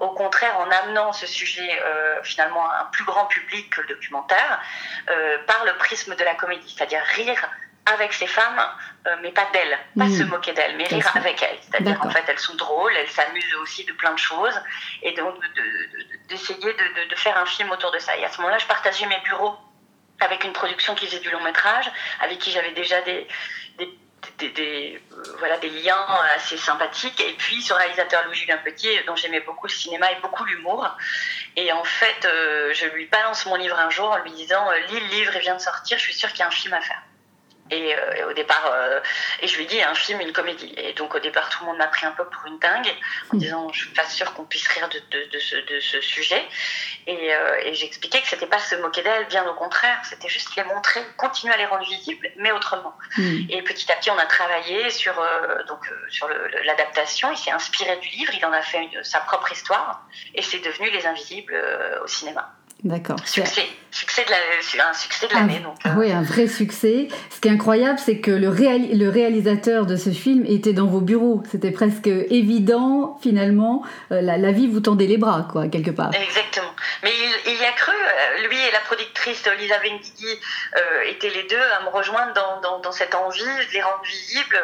au 0.00 0.08
contraire 0.10 0.58
en 0.58 0.70
amenant 0.70 1.12
ce 1.12 1.26
sujet 1.26 1.80
euh, 1.84 2.22
finalement 2.24 2.68
à 2.68 2.82
un 2.82 2.84
plus 2.86 3.04
grand 3.04 3.26
public 3.26 3.70
que 3.70 3.82
le 3.82 3.88
documentaire 3.88 4.60
euh, 5.08 5.38
par 5.46 5.64
le 5.64 5.76
prisme 5.78 6.16
de 6.16 6.24
la 6.24 6.34
comédie, 6.34 6.74
c'est-à-dire 6.76 7.02
rire 7.14 7.48
avec 7.92 8.12
ces 8.12 8.26
femmes, 8.26 8.60
euh, 9.06 9.16
mais 9.22 9.30
pas 9.30 9.46
d'elles, 9.52 9.78
pas 9.96 10.04
hmm. 10.04 10.18
se 10.18 10.22
moquer 10.24 10.52
d'elles, 10.52 10.76
mais 10.76 10.84
rire 10.84 11.10
avec 11.14 11.42
elles. 11.42 11.58
C'est-à-dire 11.62 11.98
qu'en 11.98 12.10
fait, 12.10 12.24
elles 12.28 12.38
sont 12.38 12.54
drôles, 12.54 12.92
elles 12.96 13.08
s'amusent 13.08 13.54
aussi 13.62 13.84
de 13.84 13.92
plein 13.92 14.12
de 14.12 14.18
choses, 14.18 14.54
et 15.02 15.12
donc 15.12 15.34
d'essayer 16.28 16.72
de, 16.72 17.08
de, 17.08 17.14
faire 17.16 17.36
un 17.38 17.46
film 17.46 17.70
autour 17.70 17.90
de 17.90 17.98
ça. 17.98 18.16
Et 18.16 18.24
à 18.24 18.30
ce 18.30 18.38
moment-là, 18.38 18.58
je 18.58 18.66
partageais 18.66 19.06
mes 19.06 19.20
bureaux 19.20 19.56
avec 20.20 20.44
une 20.44 20.52
production 20.52 20.94
qui 20.94 21.06
faisait 21.06 21.20
du 21.20 21.30
long 21.30 21.42
métrage, 21.42 21.90
avec 22.20 22.38
qui 22.38 22.50
j'avais 22.50 22.72
déjà 22.72 23.00
des, 23.02 23.26
des, 23.78 24.48
des, 24.50 25.02
euh, 25.12 25.22
voilà, 25.38 25.58
des 25.58 25.70
liens 25.70 26.06
assez 26.34 26.56
sympathiques. 26.56 27.20
Et 27.20 27.34
puis 27.34 27.62
ce 27.62 27.72
réalisateur 27.72 28.24
Louis-Julien 28.26 28.58
Petit, 28.58 28.88
dont 29.06 29.16
j'aimais 29.16 29.40
beaucoup 29.40 29.66
le 29.66 29.72
cinéma 29.72 30.10
et 30.12 30.16
beaucoup 30.20 30.44
l'humour. 30.44 30.88
Et 31.56 31.72
en 31.72 31.84
fait, 31.84 32.24
euh, 32.24 32.74
je 32.74 32.86
lui 32.86 33.06
balance 33.06 33.46
mon 33.46 33.54
livre 33.54 33.78
un 33.78 33.90
jour 33.90 34.10
en 34.10 34.18
lui 34.18 34.32
disant 34.32 34.70
Lis 34.88 35.00
le 35.00 35.06
livre, 35.06 35.32
il 35.36 35.40
vient 35.40 35.54
de 35.54 35.60
sortir, 35.60 35.98
je 35.98 36.02
suis 36.02 36.14
sûre 36.14 36.30
qu'il 36.30 36.40
y 36.40 36.42
a 36.42 36.48
un 36.48 36.50
film 36.50 36.74
à 36.74 36.80
faire. 36.80 37.02
Et, 37.70 37.94
euh, 37.94 38.30
au 38.30 38.32
départ, 38.32 38.70
euh, 38.72 39.00
et 39.40 39.48
je 39.48 39.56
lui 39.56 39.66
dis 39.66 39.82
un 39.82 39.94
film, 39.94 40.20
une 40.20 40.32
comédie. 40.32 40.72
Et 40.76 40.92
donc 40.94 41.14
au 41.14 41.18
départ, 41.18 41.48
tout 41.50 41.60
le 41.60 41.66
monde 41.66 41.78
m'a 41.78 41.88
pris 41.88 42.06
un 42.06 42.12
peu 42.12 42.24
pour 42.24 42.46
une 42.46 42.58
dingue, 42.58 42.88
en 43.30 43.36
hmm. 43.36 43.38
disant 43.38 43.72
je 43.72 43.84
suis 43.84 43.94
pas 43.94 44.06
sûre 44.06 44.32
qu'on 44.34 44.44
puisse 44.44 44.66
rire 44.68 44.88
de, 44.88 44.98
de, 44.98 45.30
de, 45.30 45.38
ce, 45.38 45.56
de 45.56 45.80
ce, 45.80 46.00
sujet. 46.00 46.42
Et, 47.06 47.34
euh, 47.34 47.60
et 47.64 47.74
j'expliquais 47.74 48.20
que 48.20 48.28
c'était 48.28 48.46
pas 48.46 48.58
se 48.58 48.74
moquer 48.76 49.02
d'elle, 49.02 49.26
bien 49.26 49.46
au 49.48 49.54
contraire, 49.54 50.00
c'était 50.04 50.28
juste 50.28 50.56
les 50.56 50.64
montrer, 50.64 51.00
continuer 51.16 51.54
à 51.54 51.56
les 51.56 51.66
rendre 51.66 51.84
visibles, 51.84 52.30
mais 52.36 52.52
autrement. 52.52 52.94
Hmm. 53.16 53.40
Et 53.50 53.62
petit 53.62 53.90
à 53.92 53.96
petit, 53.96 54.10
on 54.10 54.18
a 54.18 54.26
travaillé 54.26 54.90
sur 54.90 55.14
donc 55.66 55.90
sur 56.10 56.28
l'adaptation. 56.64 57.30
Il 57.32 57.38
s'est 57.38 57.50
inspiré 57.50 57.96
du 57.96 58.08
livre, 58.08 58.32
il 58.34 58.44
en 58.44 58.52
a 58.52 58.62
fait 58.62 58.88
sa 59.02 59.20
propre 59.20 59.52
histoire, 59.52 60.02
et 60.34 60.42
c'est 60.42 60.60
devenu 60.60 60.90
Les 60.90 61.06
Invisibles 61.06 61.56
au 62.02 62.06
cinéma. 62.06 62.57
D'accord. 62.84 63.18
Succès 63.26 63.66
succès 63.90 64.24
de 64.24 64.80
un 64.80 64.94
succès 64.94 65.26
de 65.26 65.34
l'année. 65.34 65.62
Ah, 65.84 65.94
oui, 65.96 66.12
un 66.12 66.22
vrai 66.22 66.46
succès. 66.46 67.08
Ce 67.30 67.40
qui 67.40 67.48
est 67.48 67.50
incroyable, 67.50 67.98
c'est 67.98 68.18
que 68.18 68.30
le, 68.30 68.50
le, 68.50 69.08
réalisateur 69.08 69.86
de 69.86 69.96
ce 69.96 70.10
film 70.10 70.44
était 70.46 70.72
dans 70.72 70.86
vos 70.86 71.00
bureaux. 71.00 71.42
C'était 71.50 71.70
presque 71.70 72.06
évident, 72.06 73.18
finalement. 73.22 73.82
La, 74.10 74.52
vie 74.52 74.66
vous 74.66 74.80
tendait 74.80 75.06
les 75.06 75.18
bras, 75.18 75.48
quoi, 75.50 75.68
quelque 75.68 75.90
part. 75.90 76.10
Exactement. 76.14 76.72
Mais 77.02 77.10
il, 77.46 77.60
y 77.60 77.64
a 77.64 77.72
cru, 77.72 77.92
lui 78.48 78.56
et 78.56 78.70
la 78.72 78.80
productrice 78.80 79.44
Lisa 79.58 79.78
Benguigui 79.78 80.40
étaient 81.06 81.30
les 81.30 81.44
deux 81.44 81.60
à 81.78 81.84
me 81.84 81.88
rejoindre 81.88 82.32
dans, 82.34 82.80
dans, 82.80 82.92
cette 82.92 83.14
envie 83.14 83.42
de 83.42 83.72
les 83.72 83.82
rendre 83.82 84.02
visibles, 84.04 84.60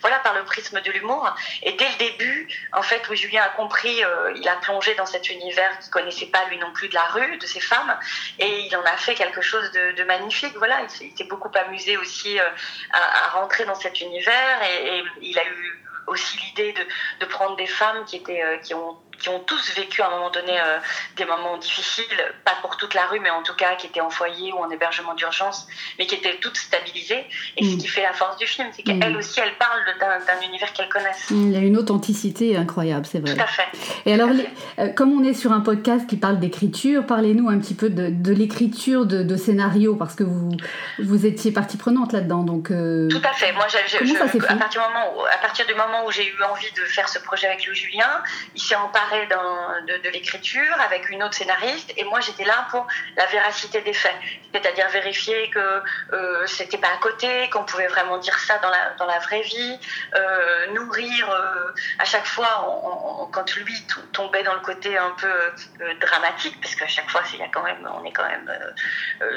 voilà, 0.00 0.18
par 0.20 0.34
le 0.34 0.44
prisme 0.44 0.80
de 0.80 0.90
l'humour. 0.90 1.34
Et 1.62 1.72
dès 1.72 1.84
le 1.84 1.98
début, 2.10 2.48
en 2.72 2.82
fait, 2.82 3.02
où 3.10 3.14
Julien 3.14 3.42
a 3.42 3.56
compris, 3.56 4.02
il 4.36 4.48
a 4.48 4.56
plongé 4.56 4.94
dans 4.94 5.06
cet 5.06 5.30
univers 5.30 5.78
qu'il 5.80 5.90
connaissait 5.90 6.26
pas 6.26 6.44
lui 6.50 6.58
non 6.58 6.72
plus 6.72 6.88
de 6.88 6.94
la 6.94 7.04
rue, 7.12 7.23
de 7.38 7.46
ces 7.46 7.60
femmes, 7.60 7.96
et 8.38 8.66
il 8.66 8.76
en 8.76 8.84
a 8.84 8.96
fait 8.96 9.14
quelque 9.14 9.40
chose 9.40 9.70
de, 9.72 10.04
magnifique. 10.04 10.54
Voilà, 10.56 10.80
il 11.00 11.16
s'est 11.16 11.24
beaucoup 11.24 11.50
amusé 11.54 11.96
aussi 11.96 12.38
euh, 12.38 12.48
à, 12.92 13.28
rentrer 13.30 13.64
dans 13.64 13.74
cet 13.74 14.00
univers 14.00 14.62
et, 14.62 15.02
il 15.22 15.38
a 15.38 15.46
eu 15.46 15.84
aussi 16.06 16.38
l'idée 16.38 16.72
de, 16.72 16.84
de, 17.20 17.26
prendre 17.26 17.56
des 17.56 17.66
femmes 17.66 18.04
qui 18.04 18.16
étaient 18.16 18.42
euh, 18.42 18.58
qui 18.58 18.74
ont 18.74 18.98
qui 19.18 19.28
ont 19.28 19.40
tous 19.40 19.74
vécu 19.76 20.02
à 20.02 20.08
un 20.08 20.10
moment 20.10 20.30
donné 20.30 20.58
euh, 20.58 20.78
des 21.16 21.24
moments 21.24 21.56
difficiles, 21.56 22.04
pas 22.44 22.54
pour 22.60 22.76
toute 22.76 22.94
la 22.94 23.06
rue, 23.06 23.20
mais 23.20 23.30
en 23.30 23.42
tout 23.42 23.54
cas 23.54 23.74
qui 23.76 23.86
étaient 23.86 24.00
en 24.00 24.10
foyer 24.10 24.52
ou 24.52 24.58
en 24.58 24.70
hébergement 24.70 25.14
d'urgence, 25.14 25.66
mais 25.98 26.06
qui 26.06 26.14
étaient 26.14 26.36
toutes 26.40 26.56
stabilisées. 26.56 27.24
Et 27.56 27.64
ce 27.64 27.74
mm. 27.74 27.78
qui 27.78 27.88
fait 27.88 28.02
la 28.02 28.12
force 28.12 28.36
du 28.36 28.46
film, 28.46 28.68
c'est 28.72 28.82
qu'elle 28.82 29.14
mm. 29.14 29.16
aussi, 29.16 29.40
elle 29.40 29.54
parle 29.54 29.80
d'un 29.98 30.46
univers 30.46 30.72
qu'elle 30.72 30.88
connaisse. 30.88 31.30
Mm, 31.30 31.46
il 31.48 31.52
y 31.52 31.56
a 31.56 31.60
une 31.60 31.76
authenticité 31.76 32.56
incroyable, 32.56 33.06
c'est 33.06 33.20
vrai. 33.20 33.34
Tout 33.34 33.42
à 33.42 33.46
fait. 33.46 33.66
Et 34.06 34.14
alors, 34.14 34.30
euh, 34.78 34.88
comme 34.88 35.12
on 35.12 35.24
est 35.24 35.34
sur 35.34 35.52
un 35.52 35.60
podcast 35.60 36.06
qui 36.06 36.16
parle 36.16 36.38
d'écriture, 36.38 37.06
parlez-nous 37.06 37.48
un 37.48 37.58
petit 37.58 37.74
peu 37.74 37.90
de, 37.90 38.08
de 38.10 38.32
l'écriture 38.32 39.06
de, 39.06 39.22
de 39.22 39.36
scénario, 39.36 39.96
parce 39.96 40.14
que 40.14 40.24
vous, 40.24 40.50
vous 40.98 41.26
étiez 41.26 41.52
partie 41.52 41.76
prenante 41.76 42.12
là-dedans. 42.12 42.42
Donc, 42.42 42.70
euh, 42.70 43.08
Tout 43.08 43.22
à 43.24 43.32
fait. 43.32 43.52
Moi, 43.52 43.66
je, 43.68 43.98
Comment 43.98 44.14
ça 44.14 44.28
s'est 44.28 44.40
fait? 44.40 44.52
à 44.52 44.56
partir, 44.56 44.82
du 44.82 44.88
moment 44.88 45.14
où, 45.16 45.24
à 45.24 45.38
partir 45.38 45.66
du 45.66 45.74
moment 45.74 46.06
où 46.06 46.10
j'ai 46.10 46.26
eu 46.26 46.42
envie 46.42 46.70
de 46.72 46.84
faire 46.84 47.08
ce 47.08 47.18
projet 47.18 47.46
avec 47.46 47.66
Louis 47.66 47.76
Julien, 47.76 48.22
il 48.54 48.60
s'est 48.60 48.74
emparé 48.74 49.03
de, 49.10 50.02
de 50.02 50.08
l'écriture 50.10 50.74
avec 50.80 51.08
une 51.10 51.22
autre 51.22 51.34
scénariste 51.34 51.92
et 51.96 52.04
moi 52.04 52.20
j'étais 52.20 52.44
là 52.44 52.66
pour 52.70 52.86
la 53.16 53.26
véracité 53.26 53.80
des 53.80 53.92
faits, 53.92 54.14
c'est-à-dire 54.52 54.88
vérifier 54.88 55.50
que 55.50 55.82
euh, 56.12 56.46
c'était 56.46 56.78
pas 56.78 56.88
à 56.88 56.96
côté, 56.98 57.48
qu'on 57.50 57.64
pouvait 57.64 57.86
vraiment 57.86 58.18
dire 58.18 58.38
ça 58.38 58.58
dans 58.58 58.70
la, 58.70 58.90
dans 58.98 59.06
la 59.06 59.18
vraie 59.18 59.42
vie, 59.42 59.78
euh, 60.16 60.66
nourrir 60.72 61.30
euh, 61.30 61.72
à 61.98 62.04
chaque 62.04 62.26
fois 62.26 63.28
quand 63.32 63.54
lui 63.56 63.74
tombait 64.12 64.42
dans 64.42 64.54
le 64.54 64.60
côté 64.60 64.96
un 64.96 65.10
peu 65.10 65.26
euh, 65.26 65.94
dramatique, 66.00 66.60
parce 66.60 66.74
qu'à 66.74 66.88
chaque 66.88 67.10
fois 67.10 67.22
il 67.32 67.40
y 67.40 67.42
a 67.42 67.48
quand 67.48 67.62
même, 67.62 67.88
on 68.00 68.04
est 68.04 68.12
quand 68.12 68.26
même 68.26 68.50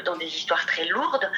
dans 0.05 0.15
des 0.15 0.25
histoires 0.25 0.65
très 0.65 0.85
lourdes, 0.85 1.29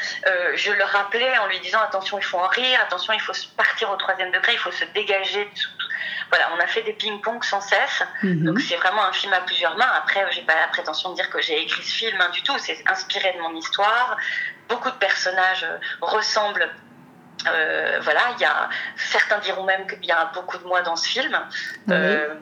je 0.56 0.72
le 0.72 0.84
rappelais 0.84 1.38
en 1.40 1.48
lui 1.48 1.60
disant 1.60 1.82
attention 1.82 2.18
il 2.18 2.24
faut 2.24 2.38
en 2.38 2.48
rire, 2.48 2.80
attention 2.82 3.14
il 3.14 3.22
faut 3.22 3.34
partir 3.58 3.90
au 3.92 3.96
troisième 3.96 4.32
degré, 4.32 4.54
il 4.54 4.60
faut 4.60 4.72
se 4.72 4.86
dégager 4.86 5.46
de 5.46 5.89
voilà, 6.30 6.50
on 6.56 6.60
a 6.60 6.68
fait 6.68 6.84
des 6.84 6.94
ping-pong 6.94 7.44
sans 7.44 7.62
cesse. 7.62 8.04
Mhm. 8.24 8.46
Donc 8.46 8.60
c'est 8.62 8.76
vraiment 8.76 9.06
un 9.06 9.12
film 9.12 9.34
à 9.34 9.42
plusieurs 9.42 9.76
mains. 9.78 9.92
Après, 9.98 10.26
j'ai 10.32 10.44
pas 10.44 10.56
la 10.56 10.68
prétention 10.68 11.12
de 11.12 11.16
dire 11.16 11.30
que 11.30 11.42
j'ai 11.42 11.62
écrit 11.62 11.84
ce 11.84 11.96
film 11.96 12.20
hein, 12.20 12.30
du 12.30 12.44
tout. 12.44 12.58
C'est 12.60 12.82
inspiré 12.88 13.34
de 13.34 13.42
mon 13.42 13.56
histoire. 13.56 14.18
Beaucoup 14.68 14.90
de 14.90 14.96
personnages 14.96 15.64
euh, 15.64 15.78
ressemblent 16.02 16.70
euh, 17.48 18.00
voilà, 18.02 18.22
il 18.36 18.42
y 18.42 18.46
a 18.46 18.70
certains 18.98 19.40
diront 19.40 19.64
même 19.64 19.88
qu'il 19.88 20.06
y 20.06 20.12
a 20.12 20.30
beaucoup 20.34 20.58
de 20.58 20.64
moi 20.66 20.82
dans 20.82 20.96
ce 20.96 21.08
film. 21.08 21.40
Euh, 21.90 22.36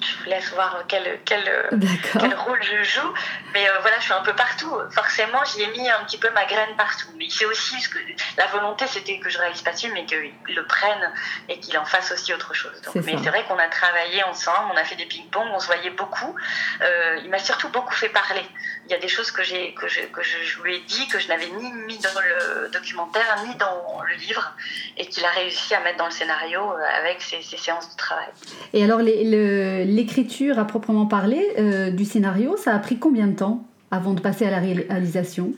je 0.00 0.18
vous 0.18 0.30
laisse 0.30 0.50
voir 0.52 0.84
quel, 0.88 1.20
quel, 1.24 1.70
quel 2.12 2.34
rôle 2.34 2.62
je 2.62 2.82
joue. 2.82 3.14
Mais 3.52 3.68
euh, 3.68 3.78
voilà, 3.80 3.98
je 3.98 4.04
suis 4.04 4.12
un 4.12 4.22
peu 4.22 4.34
partout. 4.34 4.72
Forcément, 4.90 5.44
j'y 5.44 5.62
ai 5.62 5.66
mis 5.68 5.88
un 5.88 6.04
petit 6.04 6.18
peu 6.18 6.30
ma 6.30 6.44
graine 6.44 6.76
partout. 6.76 7.08
Mais 7.16 7.26
c'est 7.30 7.44
aussi 7.44 7.80
ce 7.80 7.88
que 7.88 7.98
la 8.36 8.46
volonté, 8.46 8.86
c'était 8.86 9.18
que 9.18 9.30
je 9.30 9.38
réalise 9.38 9.62
pas 9.62 9.72
film, 9.72 9.92
mais 9.94 10.06
qu'il 10.06 10.54
le 10.54 10.66
prenne 10.66 11.12
et 11.48 11.58
qu'il 11.60 11.76
en 11.78 11.84
fasse 11.84 12.12
aussi 12.12 12.32
autre 12.34 12.54
chose. 12.54 12.80
mais 12.94 13.16
c'est 13.22 13.30
vrai 13.30 13.44
qu'on 13.44 13.58
a 13.58 13.68
travaillé 13.68 14.22
ensemble, 14.24 14.70
on 14.72 14.76
a 14.76 14.84
fait 14.84 14.96
des 14.96 15.06
ping-pong, 15.06 15.46
on 15.52 15.60
se 15.60 15.66
voyait 15.66 15.90
beaucoup. 15.90 16.34
Euh, 16.80 17.20
il 17.22 17.30
m'a 17.30 17.38
surtout 17.38 17.68
beaucoup 17.68 17.94
fait 17.94 18.08
parler. 18.08 18.44
Il 18.86 18.92
y 18.92 18.94
a 18.94 18.98
des 18.98 19.08
choses 19.08 19.30
que, 19.30 19.42
j'ai, 19.42 19.74
que, 19.74 19.88
je, 19.88 20.00
que 20.00 20.22
je 20.22 20.62
lui 20.62 20.76
ai 20.76 20.80
dit, 20.80 21.08
que 21.08 21.18
je 21.18 21.28
n'avais 21.28 21.48
ni 21.48 21.72
mis 21.72 21.98
dans 21.98 22.20
le 22.20 22.68
documentaire, 22.68 23.44
ni 23.46 23.54
dans 23.56 24.02
le 24.02 24.14
livre, 24.14 24.54
et 24.98 25.06
qu'il 25.06 25.24
a 25.24 25.30
réussi 25.30 25.74
à 25.74 25.80
mettre 25.80 25.98
dans 25.98 26.06
le 26.06 26.10
scénario 26.10 26.60
euh, 26.60 26.98
avec 27.00 27.22
ses, 27.22 27.40
séances 27.40 27.90
de 27.90 27.96
travail. 27.96 28.26
Et 28.72 28.82
alors, 28.82 28.98
le 29.00 29.84
l'écriture 29.84 30.58
à 30.58 30.64
proprement 30.64 31.06
parler 31.06 31.54
euh, 31.58 31.90
du 31.90 32.04
scénario, 32.04 32.56
ça 32.56 32.74
a 32.74 32.78
pris 32.78 32.98
combien 32.98 33.28
de 33.28 33.36
temps 33.36 33.64
avant 33.90 34.12
de 34.12 34.20
passer 34.20 34.46
à 34.46 34.50
la 34.50 34.58
réalisation? 34.58 35.52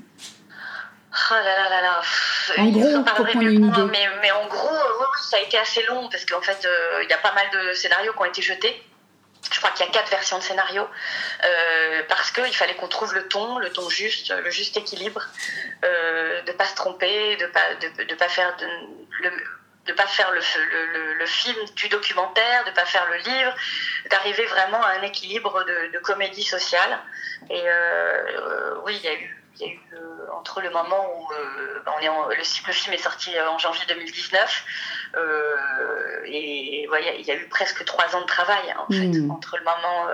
Oh 1.12 1.35
là 1.35 1.42
là 1.42 1.70
là 1.70 1.82
là. 1.82 2.00
En 2.59 2.70
gros, 2.70 3.02
pour 3.02 3.26
prendre 3.26 3.47
une 3.47 3.66
idée. 3.66 3.82
Mais, 3.90 4.06
mais, 4.23 4.30
en 4.30 4.47
gros, 4.47 4.68
oui, 4.68 5.06
ça 5.23 5.38
a 5.38 5.40
été 5.40 5.59
assez 5.59 5.82
long 5.88 6.09
parce 6.09 6.25
qu'en 6.25 6.40
fait, 6.40 6.64
euh, 6.64 7.02
il 7.02 7.11
y 7.11 7.12
a 7.12 7.18
pas 7.18 7.35
mal 7.35 7.47
de 7.52 7.73
scénarios 7.73 8.12
qui 8.12 8.18
ont 8.18 8.25
été 8.26 8.42
jetés. 8.42 8.82
Je 9.52 9.59
crois 9.59 9.70
qu'il 9.70 9.87
y 9.87 9.88
a 9.88 9.92
quatre 9.92 10.11
versions 10.11 10.38
de 10.38 10.42
scénario 10.42 10.87
euh, 11.44 12.02
parce 12.09 12.30
qu'il 12.30 12.54
fallait 12.54 12.76
qu'on 12.76 12.88
trouve 12.88 13.14
le 13.14 13.26
ton, 13.28 13.59
le 13.59 13.70
ton 13.73 13.88
juste, 13.88 14.30
le 14.30 14.50
juste 14.50 14.76
équilibre, 14.76 15.23
de 15.82 16.47
ne 16.47 16.52
pas 16.52 16.66
se 16.66 16.75
tromper, 16.75 17.37
de 17.37 17.47
pas 17.47 17.75
de, 17.75 18.04
de 18.04 18.14
pas 18.14 18.28
faire 18.28 18.54
de, 18.56 18.66
le, 19.23 19.30
de 19.87 19.92
pas 19.92 20.06
faire 20.06 20.30
le, 20.30 20.40
le, 21.18 21.26
film 21.26 21.56
du 21.76 21.88
documentaire, 21.88 22.64
de 22.64 22.70
pas 22.70 22.85
faire 22.85 23.09
le 23.11 23.16
livre, 23.16 23.54
d'arriver 24.11 24.44
vraiment 24.47 24.82
à 24.82 24.90
un 24.90 25.02
équilibre 25.02 25.64
de, 25.64 25.92
de 25.92 25.99
comédie 25.99 26.44
sociale. 26.44 26.99
Et 27.49 27.62
euh, 27.64 27.70
euh 27.70 28.75
oui, 28.85 28.97
il 28.97 29.04
y 29.04 29.09
a 29.09 29.14
eu 29.14 29.40
y 29.61 29.64
a 29.64 29.73
eu 29.73 29.80
euh, 29.94 30.26
entre 30.32 30.61
le 30.61 30.70
moment 30.70 31.06
où 31.16 31.32
euh, 31.32 31.82
on 31.87 32.00
est 32.00 32.06
le, 32.06 32.37
le, 32.37 32.73
film 32.73 32.94
est 32.94 33.02
sorti 33.02 33.38
en 33.40 33.59
janvier 33.59 33.85
2019 33.88 34.40
euh, 34.40 35.00
et 36.26 36.87
voilà, 36.88 37.14
il 37.14 37.26
y 37.26 37.31
a 37.31 37.35
eu 37.35 37.47
presque 37.49 37.85
trois 37.85 38.14
ans 38.14 38.21
de 38.21 38.26
travail 38.26 38.75
en 38.79 38.93
fait, 38.93 39.07
hmm. 39.07 39.31
entre 39.31 39.57
le 39.57 39.64
moment 39.64 40.07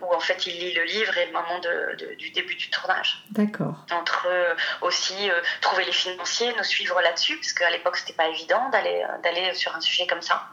où 0.00 0.14
en 0.14 0.20
fait 0.20 0.46
il 0.46 0.58
lit 0.58 0.74
le 0.74 0.84
livre 0.84 1.16
et 1.18 1.26
le 1.26 1.32
moment 1.32 1.58
de, 1.60 2.14
du 2.16 2.30
début 2.30 2.54
du 2.54 2.70
tournage. 2.70 3.24
D'accord. 3.30 3.74
Entre 3.92 4.28
aussi 4.80 5.30
trouver 5.60 5.84
les 5.84 5.92
financiers, 5.92 6.52
nous 6.56 6.64
suivre 6.64 7.00
là-dessus 7.00 7.36
parce 7.36 7.52
qu'à 7.52 7.70
l'époque 7.70 7.96
c'était 7.96 8.12
pas 8.12 8.28
évident 8.28 8.68
d'aller 8.70 9.04
d'aller 9.22 9.54
sur 9.54 9.74
un 9.74 9.80
sujet 9.80 10.06
comme 10.06 10.22
ça. 10.22 10.48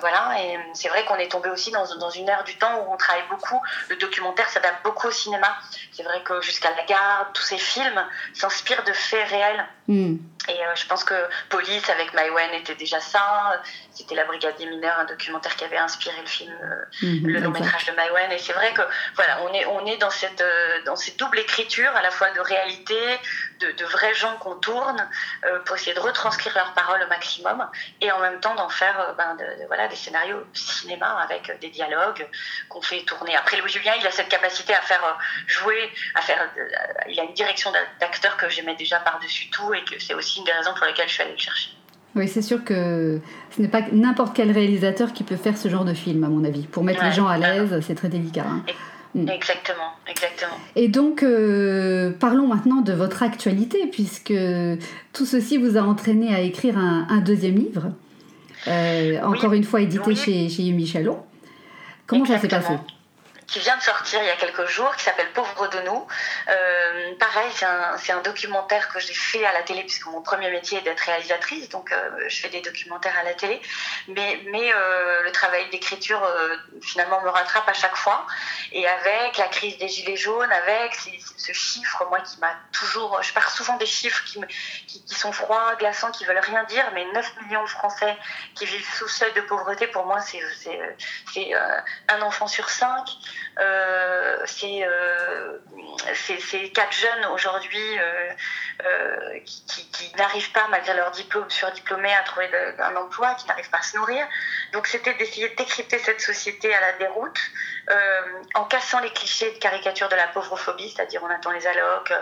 voilà 0.00 0.36
et 0.40 0.58
c'est 0.74 0.88
vrai 0.88 1.04
qu'on 1.04 1.16
est 1.16 1.30
tombé 1.30 1.50
aussi 1.50 1.70
dans, 1.70 1.86
dans 1.96 2.10
une 2.10 2.28
ère 2.28 2.44
du 2.44 2.56
temps 2.56 2.84
où 2.84 2.92
on 2.92 2.96
travaille 2.96 3.24
beaucoup. 3.30 3.60
Le 3.88 3.96
documentaire 3.96 4.48
s'adapte 4.50 4.84
beaucoup 4.84 5.08
au 5.08 5.12
cinéma. 5.12 5.56
C'est 5.92 6.02
vrai 6.02 6.22
que 6.22 6.40
jusqu'à 6.42 6.70
la 6.70 6.84
gare 6.84 7.30
tous 7.32 7.42
ces 7.42 7.58
films 7.58 8.04
s'inspirent 8.34 8.84
de 8.84 8.92
faits 8.92 9.28
réels. 9.28 9.66
Hmm. 9.86 10.16
Et 10.48 10.64
euh, 10.64 10.74
je 10.74 10.86
pense 10.86 11.04
que 11.04 11.14
Police 11.50 11.88
avec 11.90 12.14
Maïwen 12.14 12.52
était 12.54 12.74
déjà 12.74 13.00
ça. 13.00 13.60
C'était 13.92 14.14
La 14.14 14.24
Brigade 14.24 14.56
des 14.56 14.66
mineurs, 14.66 14.98
un 14.98 15.04
documentaire 15.04 15.54
qui 15.56 15.64
avait 15.64 15.76
inspiré 15.76 16.16
le 16.20 16.26
film, 16.26 16.52
euh, 16.62 17.06
hmm, 17.06 17.26
le 17.26 17.40
long 17.40 17.50
métrage 17.50 17.84
de 17.84 17.92
Maïwen. 17.92 18.32
Et 18.32 18.38
c'est 18.38 18.54
vrai 18.54 18.72
que 18.72 18.82
voilà, 19.14 19.42
on 19.42 19.52
est, 19.52 19.66
on 19.66 19.84
est 19.86 19.98
dans, 19.98 20.10
cette, 20.10 20.40
euh, 20.40 20.82
dans 20.84 20.96
cette 20.96 21.18
double 21.18 21.38
écriture, 21.38 21.90
à 21.94 22.02
la 22.02 22.10
fois 22.10 22.30
de 22.30 22.40
réalité, 22.40 22.96
de, 23.60 23.72
de 23.72 23.84
vrais 23.84 24.14
gens 24.14 24.36
qu'on 24.36 24.54
tourne, 24.54 25.08
pour 25.64 25.76
essayer 25.76 25.94
de 25.94 26.00
retranscrire 26.00 26.54
leurs 26.54 26.72
paroles 26.74 27.02
au 27.02 27.08
maximum, 27.08 27.68
et 28.00 28.10
en 28.12 28.20
même 28.20 28.40
temps 28.40 28.54
d'en 28.54 28.68
faire 28.68 29.14
ben, 29.16 29.34
de, 29.34 29.66
voilà, 29.66 29.88
des 29.88 29.96
scénarios 29.96 30.44
cinéma 30.54 31.18
avec 31.20 31.58
des 31.60 31.68
dialogues 31.70 32.26
qu'on 32.68 32.80
fait 32.80 33.02
tourner. 33.02 33.36
Après, 33.36 33.56
Louis 33.56 33.70
Julien, 33.70 33.94
il 33.98 34.06
a 34.06 34.10
cette 34.10 34.28
capacité 34.28 34.74
à 34.74 34.80
faire 34.82 35.18
jouer, 35.46 35.92
à 36.14 36.22
faire 36.22 36.48
il 37.08 37.18
a 37.18 37.24
une 37.24 37.34
direction 37.34 37.72
d'acteur 38.00 38.36
que 38.36 38.48
j'aimais 38.48 38.76
déjà 38.76 39.00
par-dessus 39.00 39.50
tout 39.50 39.74
et 39.74 39.84
que 39.84 39.98
c'est 39.98 40.14
aussi 40.14 40.37
une 40.38 40.44
des 40.44 40.52
raisons 40.52 40.70
pour 40.76 40.86
lesquelles 40.86 41.08
je 41.08 41.14
suis 41.14 41.22
allée 41.22 41.32
le 41.32 41.38
chercher. 41.38 41.70
Oui, 42.16 42.26
c'est 42.26 42.42
sûr 42.42 42.64
que 42.64 43.20
ce 43.56 43.62
n'est 43.62 43.68
pas 43.68 43.82
n'importe 43.92 44.34
quel 44.34 44.50
réalisateur 44.50 45.12
qui 45.12 45.24
peut 45.24 45.36
faire 45.36 45.56
ce 45.56 45.68
genre 45.68 45.84
de 45.84 45.94
film, 45.94 46.24
à 46.24 46.28
mon 46.28 46.44
avis. 46.44 46.66
Pour 46.66 46.82
mettre 46.82 47.04
les 47.04 47.12
gens 47.12 47.26
à 47.26 47.38
l'aise, 47.38 47.80
c'est 47.86 47.94
très 47.94 48.08
délicat. 48.08 48.46
Hein. 48.46 48.62
Mm. 49.14 49.28
Exactement, 49.28 49.92
exactement. 50.08 50.58
Et 50.74 50.88
donc, 50.88 51.22
euh, 51.22 52.10
parlons 52.18 52.46
maintenant 52.46 52.80
de 52.80 52.92
votre 52.92 53.22
actualité, 53.22 53.86
puisque 53.86 54.34
tout 55.12 55.26
ceci 55.26 55.58
vous 55.58 55.76
a 55.76 55.82
entraîné 55.82 56.34
à 56.34 56.40
écrire 56.40 56.78
un, 56.78 57.18
deuxième 57.18 57.56
livre, 57.56 57.92
euh, 58.66 59.20
encore 59.22 59.52
une 59.52 59.64
fois 59.64 59.80
édité 59.80 60.14
chez, 60.14 60.48
chez 60.48 60.62
Yumi 60.62 60.92
Comment 62.06 62.24
ça 62.24 62.38
s'est 62.38 62.48
passé? 62.48 62.74
qui 63.48 63.60
vient 63.60 63.76
de 63.76 63.82
sortir 63.82 64.22
il 64.22 64.26
y 64.26 64.30
a 64.30 64.36
quelques 64.36 64.66
jours, 64.66 64.94
qui 64.96 65.04
s'appelle 65.04 65.32
Pauvre 65.32 65.68
de 65.68 65.80
nous. 65.80 66.06
Euh, 66.48 67.14
pareil, 67.18 67.50
c'est 67.54 67.64
un, 67.64 67.96
un, 68.16 68.20
documentaire 68.20 68.88
que 68.90 69.00
j'ai 69.00 69.14
fait 69.14 69.44
à 69.44 69.52
la 69.52 69.62
télé, 69.62 69.82
puisque 69.82 70.06
mon 70.06 70.20
premier 70.20 70.50
métier 70.50 70.78
est 70.78 70.82
d'être 70.82 71.00
réalisatrice, 71.00 71.68
donc 71.70 71.90
euh, 71.90 72.10
je 72.28 72.40
fais 72.40 72.50
des 72.50 72.60
documentaires 72.60 73.16
à 73.18 73.24
la 73.24 73.32
télé. 73.32 73.60
Mais, 74.08 74.40
mais 74.50 74.70
euh, 74.74 75.22
le 75.22 75.32
travail 75.32 75.68
d'écriture, 75.70 76.22
euh, 76.22 76.56
finalement, 76.82 77.22
me 77.22 77.30
rattrape 77.30 77.68
à 77.68 77.72
chaque 77.72 77.96
fois. 77.96 78.26
Et 78.72 78.86
avec 78.86 79.38
la 79.38 79.48
crise 79.48 79.78
des 79.78 79.88
Gilets 79.88 80.16
jaunes, 80.16 80.52
avec 80.52 80.94
ce 80.94 81.52
chiffre, 81.52 82.06
moi, 82.10 82.20
qui 82.20 82.38
m'a 82.40 82.54
toujours... 82.72 83.22
Je 83.22 83.32
pars 83.32 83.50
souvent 83.50 83.76
des 83.76 83.86
chiffres 83.86 84.22
qui, 84.24 84.38
me, 84.40 84.46
qui, 84.86 85.02
qui, 85.04 85.14
sont 85.14 85.32
froids, 85.32 85.74
glaçants, 85.76 86.10
qui 86.10 86.26
veulent 86.26 86.38
rien 86.38 86.64
dire, 86.64 86.84
mais 86.92 87.06
9 87.12 87.42
millions 87.42 87.64
de 87.64 87.68
Français 87.70 88.14
qui 88.54 88.66
vivent 88.66 88.88
sous 88.98 89.08
seuil 89.08 89.32
de 89.32 89.40
pauvreté, 89.40 89.86
pour 89.86 90.04
moi, 90.04 90.20
c'est 90.20 90.42
euh, 91.54 91.80
un 92.08 92.22
enfant 92.22 92.46
sur 92.46 92.68
cinq. 92.68 93.06
Euh, 93.60 94.36
ces, 94.46 94.84
euh, 94.84 95.58
quatre 96.74 96.92
jeunes 96.92 97.26
aujourd'hui 97.32 97.98
euh, 97.98 99.38
qui, 99.44 100.12
n'arrivent 100.16 100.52
pas, 100.52 100.68
malgré 100.68 100.94
leur 100.94 101.10
diplôme, 101.10 101.48
surdiplômés, 101.50 102.14
à 102.14 102.22
trouver 102.22 102.48
un 102.78 102.96
emploi, 102.96 103.34
qui 103.34 103.46
n'arrivent 103.48 103.70
pas 103.70 103.78
à 103.78 103.82
se 103.82 103.96
nourrir. 103.96 104.26
Donc 104.72 104.86
c'était 104.86 105.14
d'essayer 105.14 105.48
de 105.48 105.56
décrypter 105.56 105.98
cette 105.98 106.20
société 106.20 106.72
à 106.74 106.80
la 106.80 106.92
déroute 106.94 107.38
en 108.54 108.64
cassant 108.64 109.00
les 109.00 109.10
clichés 109.10 109.52
de 109.52 109.58
caricature 109.58 110.08
de 110.08 110.16
la 110.16 110.28
pauvrophobie, 110.28 110.90
c'est-à-dire 110.90 111.22
on 111.24 111.30
attend 111.30 111.50
les 111.50 111.66
allocs, 111.66 112.12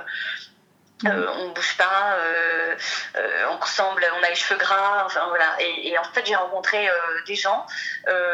euh, 1.04 1.26
on 1.40 1.50
bouge 1.50 1.76
pas, 1.76 2.16
euh, 2.18 2.74
euh, 3.16 3.46
on 3.50 3.58
ressemble, 3.58 4.02
on 4.18 4.22
a 4.22 4.30
les 4.30 4.34
cheveux 4.34 4.58
gras, 4.58 5.04
enfin 5.04 5.26
voilà. 5.28 5.56
Et, 5.60 5.96
en 5.98 6.04
fait, 6.04 6.24
j'ai 6.24 6.34
rencontré 6.34 6.88
des 7.26 7.34
gens 7.34 7.66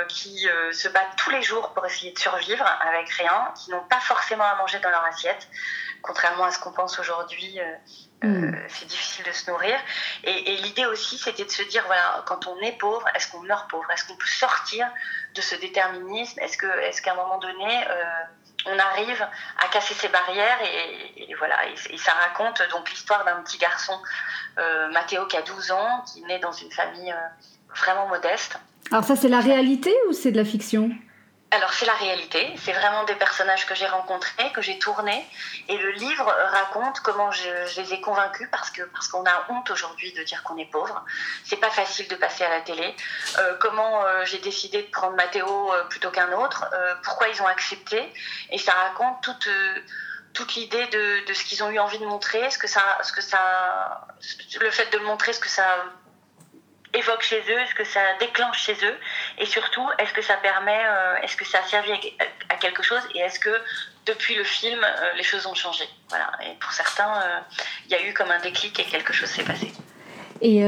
qui 0.09 0.47
se 0.73 0.89
battent 0.89 1.17
tous 1.17 1.31
les 1.31 1.43
jours 1.43 1.73
pour 1.73 1.85
essayer 1.87 2.13
de 2.13 2.19
survivre 2.19 2.65
avec 2.81 3.09
rien, 3.11 3.53
qui 3.57 3.71
n'ont 3.71 3.85
pas 3.85 4.01
forcément 4.01 4.45
à 4.45 4.55
manger 4.57 4.79
dans 4.79 4.91
leur 4.91 5.05
assiette, 5.05 5.49
contrairement 6.03 6.45
à 6.45 6.51
ce 6.53 6.59
qu'on 6.59 6.73
pense 6.73 6.99
aujourd'hui. 6.99 7.61
Mm. 8.23 8.55
c'est 8.69 8.87
difficile 8.87 9.25
de 9.25 9.33
se 9.33 9.51
nourrir. 9.51 9.77
Et, 10.23 10.57
l'idée 10.59 10.87
aussi, 10.87 11.19
c'était 11.19 11.45
de 11.45 11.51
se 11.51 11.65
dire, 11.65 11.83
voilà, 11.87 12.23
quand 12.27 12.47
on 12.47 12.57
est 12.61 12.79
pauvre, 12.79 13.05
est-ce 13.17 13.29
qu'on 13.33 13.41
meurt 13.41 13.69
pauvre? 13.69 13.91
Est-ce 13.91 14.05
qu'on 14.05 14.17
peut 14.17 14.27
sortir 14.27 14.89
de 15.35 15.41
ce 15.41 15.57
déterminisme? 15.57 16.39
Est-ce 16.39 17.03
qu'à 17.03 17.13
un 17.13 17.17
moment 17.17 17.39
donné, 17.39 17.85
on 18.67 18.79
arrive 18.79 19.27
à 19.59 19.69
casser 19.69 19.95
ces 19.95 20.09
barrières 20.09 20.59
et, 20.63 21.35
voilà 21.39 21.57
et, 21.69 21.99
ça 21.99 22.13
raconte 22.13 22.63
donc 22.71 22.91
l'histoire 22.91 23.25
d'un 23.25 23.43
petit 23.43 23.59
garçon 23.59 23.95
euh, 24.59 24.91
Mathéo 24.93 25.27
qui 25.27 25.37
a 25.37 25.43
12 25.43 25.71
ans 25.73 26.05
qui 26.13 26.23
naît 26.23 26.39
dans 26.39 26.53
une 26.53 26.71
famille 26.71 27.11
euh, 27.11 27.75
vraiment 27.75 28.07
modeste. 28.09 28.59
Alors 28.91 29.05
ça 29.05 29.17
c'est 29.17 29.29
la 29.29 29.41
réalité 29.41 29.95
ou 30.09 30.13
c'est 30.13 30.33
de 30.33 30.37
la 30.37 30.45
fiction? 30.45 30.91
Alors 31.53 31.73
c'est 31.75 31.85
la 31.85 31.95
réalité, 31.95 32.51
c'est 32.57 32.73
vraiment 32.73 33.05
des 33.05 33.15
personnages 33.15 33.67
que 33.67 33.75
j'ai 33.75 33.87
rencontrés, 33.87 34.51
que 34.53 34.63
j'ai 34.63 34.79
tournés, 34.79 35.23
et 35.69 35.77
le 35.77 35.91
livre 35.91 36.25
raconte 36.25 37.01
comment 37.01 37.31
je, 37.31 37.81
les 37.81 37.93
ai 37.93 38.01
convaincus 38.01 38.49
parce 38.51 38.71
que 38.71 38.83
parce 38.83 39.09
qu'on 39.09 39.25
a 39.27 39.47
honte 39.51 39.71
aujourd'hui 39.71 40.13
de 40.15 40.23
dire 40.23 40.43
qu'on 40.45 40.57
est 40.57 40.71
pauvre. 40.71 41.05
C'est 41.45 41.59
pas 41.59 41.71
facile 41.71 42.09
de 42.09 42.15
passer 42.17 42.45
à 42.45 42.49
la 42.49 42.63
télé. 42.63 42.97
Euh, 43.39 43.55
comment 43.61 44.05
euh, 44.05 44.25
j'ai 44.25 44.39
décidé 44.39 44.83
de 44.83 44.89
prendre 44.89 45.15
Mathéo 45.15 45.73
euh, 45.75 45.85
plutôt 45.85 46.11
qu'un 46.11 46.33
autre. 46.33 46.65
pourquoi 47.03 47.29
ils 47.29 47.43
ont 47.43 47.47
accepté 47.47 48.13
Et 48.51 48.59
ça 48.59 48.73
raconte 48.73 49.29
toute 50.33 50.55
l'idée 50.57 50.87
de, 50.87 51.27
de, 51.27 51.35
ce 51.35 51.45
qu'ils 51.45 51.63
ont 51.63 51.71
eu 51.71 51.79
envie 51.79 51.99
de 51.99 52.07
montrer, 52.07 52.51
ce 52.51 52.57
que 52.57 52.67
ça, 52.67 52.99
ce 53.03 53.13
que 53.13 53.21
ça, 53.21 54.07
le 54.59 54.71
fait 54.71 54.91
de 54.91 54.99
le 54.99 55.05
montrer, 55.05 55.35
ce 55.35 55.41
que 55.41 55.51
ça 55.51 55.67
évoque 56.95 57.23
chez 57.23 57.41
eux, 57.49 57.59
est-ce 57.59 57.75
que 57.75 57.85
ça 57.85 58.01
déclenche 58.21 58.63
chez 58.63 58.73
eux, 58.73 58.95
et 59.39 59.47
surtout, 59.47 59.87
est-ce 59.99 60.13
que 60.13 60.23
ça 60.23 60.35
permet, 60.43 60.79
euh, 60.85 61.23
est-ce 61.23 61.37
que 61.37 61.45
ça 61.45 61.59
a 61.59 61.69
servi 61.69 61.91
à, 62.49 62.55
quelque 62.57 62.83
chose, 62.83 63.01
et 63.15 63.19
est-ce 63.19 63.41
que 63.41 63.51
depuis 64.07 64.35
le 64.35 64.45
film, 64.45 64.79
euh, 64.83 65.17
les 65.17 65.23
choses 65.23 65.47
ont 65.47 65.55
changé. 65.55 65.85
Voilà. 66.09 66.31
Et 66.43 66.55
pour 66.61 66.73
certains, 66.73 67.09
euh, 67.09 67.39
il 67.87 67.93
y 67.93 67.95
a 67.95 68.09
eu 68.09 68.13
comme 68.13 68.31
un 68.31 68.41
déclic 68.41 68.79
et 68.79 68.85
quelque 68.85 69.13
chose 69.13 69.29
s'est 69.29 69.45
passé. 69.45 69.73
Et, 70.41 70.61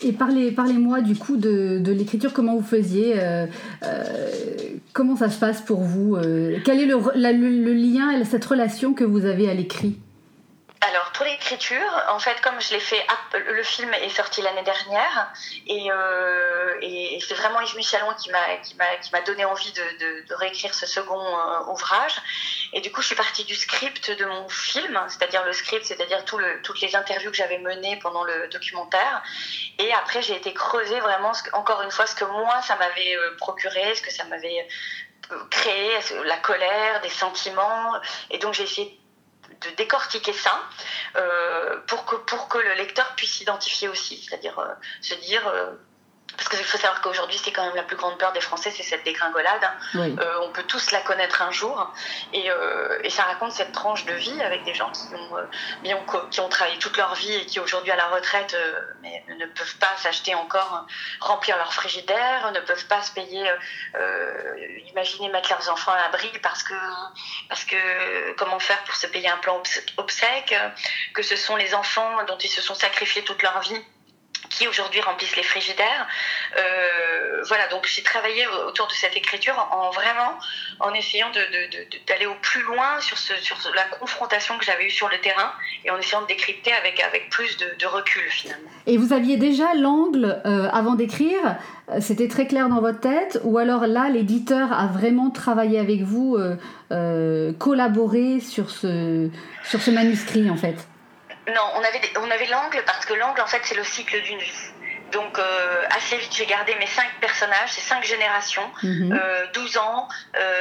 et 0.00 0.12
parlez, 0.12 0.52
parlez-moi 0.52 1.02
du 1.02 1.14
coup 1.14 1.36
de, 1.36 1.78
de 1.78 1.92
l'écriture, 1.92 2.32
comment 2.32 2.56
vous 2.56 2.66
faisiez, 2.66 3.20
comment 4.94 5.16
ça 5.16 5.28
se 5.28 5.38
passe 5.38 5.60
pour 5.60 5.82
vous, 5.82 6.16
quel 6.64 6.80
est 6.80 6.86
le, 6.86 6.96
le 7.14 7.72
lien 7.74 8.10
et 8.10 8.24
cette 8.24 8.44
relation 8.46 8.94
que 8.94 9.04
vous 9.04 9.26
avez 9.26 9.50
à 9.50 9.54
l'écrit? 9.54 9.98
Alors 10.80 11.10
pour 11.12 11.24
l'écriture, 11.24 11.90
en 12.08 12.20
fait, 12.20 12.40
comme 12.40 12.60
je 12.60 12.70
l'ai 12.72 12.80
fait, 12.80 13.04
le 13.34 13.62
film 13.64 13.92
est 13.94 14.10
sorti 14.10 14.42
l'année 14.42 14.62
dernière 14.62 15.32
et, 15.66 15.90
euh, 15.90 17.18
c'est 17.26 17.34
vraiment 17.34 17.60
Yves 17.60 17.76
Michalon 17.76 18.14
qui 18.14 18.30
m'a 18.30 19.20
donné 19.22 19.44
envie 19.44 19.72
de, 19.72 20.34
réécrire 20.34 20.72
ce 20.72 20.86
second 20.86 21.20
euh, 21.20 21.72
ouvrage. 21.72 22.14
Et 22.72 22.80
du 22.80 22.92
coup, 22.92 23.02
je 23.02 23.08
suis 23.08 23.16
partie 23.16 23.44
du 23.44 23.56
script 23.56 24.10
de 24.12 24.24
mon 24.24 24.48
film, 24.48 25.00
c'est-à-dire 25.08 25.44
le 25.44 25.52
script, 25.52 25.84
c'est-à-dire 25.84 26.24
toutes 26.24 26.80
les 26.80 26.94
interviews 26.94 27.30
que 27.30 27.36
j'avais 27.36 27.58
menées 27.58 27.98
pendant 27.98 28.22
le 28.22 28.46
documentaire. 28.48 29.22
Et 29.78 29.92
après, 29.94 30.22
j'ai 30.22 30.36
été 30.36 30.54
creuser 30.54 31.00
vraiment, 31.00 31.34
ce 31.34 31.42
encore 31.54 31.82
une 31.82 31.90
fois, 31.90 32.06
ce 32.06 32.14
que 32.14 32.24
moi 32.24 32.62
ça 32.62 32.76
m'avait 32.76 33.16
euh, 33.16 33.36
procuré, 33.36 33.94
ce 33.96 34.02
que 34.02 34.12
ça 34.12 34.24
m'avait 34.24 34.68
créé, 35.50 35.98
la 36.24 36.36
colère, 36.36 37.00
des 37.00 37.10
sentiments. 37.10 37.94
Et 38.30 38.38
donc 38.38 38.54
j'ai 38.54 38.62
essayé 38.62 38.98
de 39.60 39.70
décortiquer 39.76 40.32
ça 40.32 40.60
euh, 41.16 41.80
pour, 41.86 42.04
que, 42.04 42.16
pour 42.16 42.48
que 42.48 42.58
le 42.58 42.74
lecteur 42.74 43.14
puisse 43.16 43.32
s'identifier 43.32 43.88
aussi, 43.88 44.22
c'est-à-dire 44.22 44.58
euh, 44.58 44.72
se 45.00 45.14
dire 45.14 45.46
euh, 45.48 45.72
parce 46.36 46.50
qu'il 46.50 46.64
faut 46.64 46.78
savoir 46.78 47.00
qu'aujourd'hui, 47.00 47.38
c'est 47.42 47.52
quand 47.52 47.64
même 47.64 47.74
la 47.74 47.82
plus 47.82 47.96
grande 47.96 48.18
peur 48.18 48.32
des 48.32 48.40
Français, 48.40 48.70
c'est 48.70 48.82
cette 48.82 49.04
dégringolade. 49.04 49.68
Euh, 49.96 50.40
on 50.42 50.50
peut 50.50 50.62
tous 50.62 50.90
la 50.90 51.00
connaître 51.00 51.42
un 51.42 51.50
jour. 51.50 51.92
Et, 52.32 52.50
euh, 52.50 53.00
et, 53.02 53.10
ça 53.10 53.24
raconte 53.24 53.52
cette 53.52 53.72
tranche 53.72 54.04
de 54.04 54.12
vie 54.12 54.40
avec 54.42 54.62
des 54.64 54.74
gens 54.74 54.92
qui 54.92 55.14
ont, 55.14 55.36
euh, 55.36 56.26
qui 56.30 56.40
ont 56.40 56.48
travaillé 56.48 56.78
toute 56.78 56.96
leur 56.96 57.14
vie 57.14 57.34
et 57.34 57.46
qui 57.46 57.58
aujourd'hui 57.60 57.90
à 57.90 57.96
la 57.96 58.06
retraite 58.06 58.56
mais 59.02 59.24
ne 59.38 59.46
peuvent 59.46 59.76
pas 59.78 59.96
s'acheter 59.96 60.34
encore, 60.34 60.86
remplir 61.20 61.56
leur 61.56 61.72
frigidaire, 61.72 62.52
ne 62.52 62.60
peuvent 62.60 62.86
pas 62.86 63.02
se 63.02 63.12
payer, 63.12 63.50
imaginez 64.86 65.28
mettre 65.30 65.50
leurs 65.50 65.70
enfants 65.70 65.92
à 65.92 65.96
l'abri 65.96 66.30
parce 66.42 66.62
que, 66.62 66.74
parce 67.48 67.64
que 67.64 68.32
comment 68.34 68.58
faire 68.58 68.82
pour 68.84 68.94
se 68.94 69.06
payer 69.06 69.28
un 69.28 69.38
plan 69.38 69.60
obsèque, 69.96 70.54
que 71.14 71.22
ce 71.22 71.36
sont 71.36 71.56
les 71.56 71.74
enfants 71.74 72.24
dont 72.26 72.38
ils 72.38 72.50
se 72.50 72.60
sont 72.60 72.74
sacrifiés 72.74 73.24
toute 73.24 73.42
leur 73.42 73.60
vie 73.60 73.82
qui 74.48 74.68
aujourd'hui 74.68 75.00
remplissent 75.00 75.36
les 75.36 75.42
frigidaires. 75.42 76.06
Euh, 76.56 77.42
voilà, 77.46 77.68
donc 77.68 77.86
j'ai 77.86 78.02
travaillé 78.02 78.46
autour 78.66 78.86
de 78.86 78.92
cette 78.92 79.16
écriture 79.16 79.54
en, 79.72 79.90
vraiment 79.90 80.38
en 80.80 80.92
essayant 80.94 81.28
d'aller 82.06 82.26
au 82.26 82.34
plus 82.42 82.62
loin 82.62 83.00
sur, 83.00 83.16
la 83.74 83.84
confrontation 83.98 84.58
que 84.58 84.64
j'avais 84.64 84.86
eue 84.86 84.90
sur 84.90 85.08
le 85.08 85.18
terrain 85.18 85.52
et 85.84 85.90
en 85.90 85.98
essayant 85.98 86.22
de 86.22 86.26
décrypter 86.26 86.72
avec, 86.72 87.00
avec 87.00 87.30
plus 87.30 87.56
de, 87.56 87.86
recul 87.86 88.22
finalement. 88.28 88.68
Et 88.86 88.98
vous 88.98 89.14
aviez 89.14 89.38
déjà 89.38 89.74
l'angle 89.74 90.42
euh, 90.44 90.68
avant 90.70 90.94
d'écrire 90.94 91.56
euh, 91.90 92.00
c'était 92.02 92.28
très 92.28 92.46
clair 92.46 92.68
dans 92.68 92.82
votre 92.82 93.00
tête 93.00 93.40
ou 93.44 93.56
alors 93.56 93.86
là 93.86 94.10
l'éditeur 94.10 94.70
a 94.72 94.88
vraiment 94.88 95.30
travaillé 95.30 95.78
avec 95.78 96.02
vous, 96.02 96.36
collaboré 97.58 98.40
sur 98.40 98.68
ce, 98.70 99.30
sur 99.64 99.80
ce 99.80 99.90
manuscrit 99.90 100.50
en 100.50 100.56
fait? 100.56 100.86
Non, 101.48 101.62
on 101.74 101.82
avait, 101.82 102.00
on 102.18 102.30
avait 102.30 102.46
l'angle 102.46 102.82
parce 102.84 103.06
que 103.06 103.14
l'angle, 103.14 103.40
en 103.40 103.46
fait, 103.46 103.60
c'est 103.64 103.74
le 103.76 103.84
cycle 103.84 104.20
d'une 104.22 104.38
vie. 104.38 104.72
Donc 105.12 105.38
euh, 105.38 105.84
assez 105.90 106.16
vite, 106.16 106.34
j'ai 106.34 106.46
gardé 106.46 106.74
mes 106.74 106.86
cinq 106.86 107.08
personnages, 107.20 107.70
ces 107.70 107.80
cinq 107.80 108.04
générations, 108.04 108.68
12 108.82 109.00
mhm. 109.00 109.12
euh, 109.12 109.80
ans, 109.80 110.08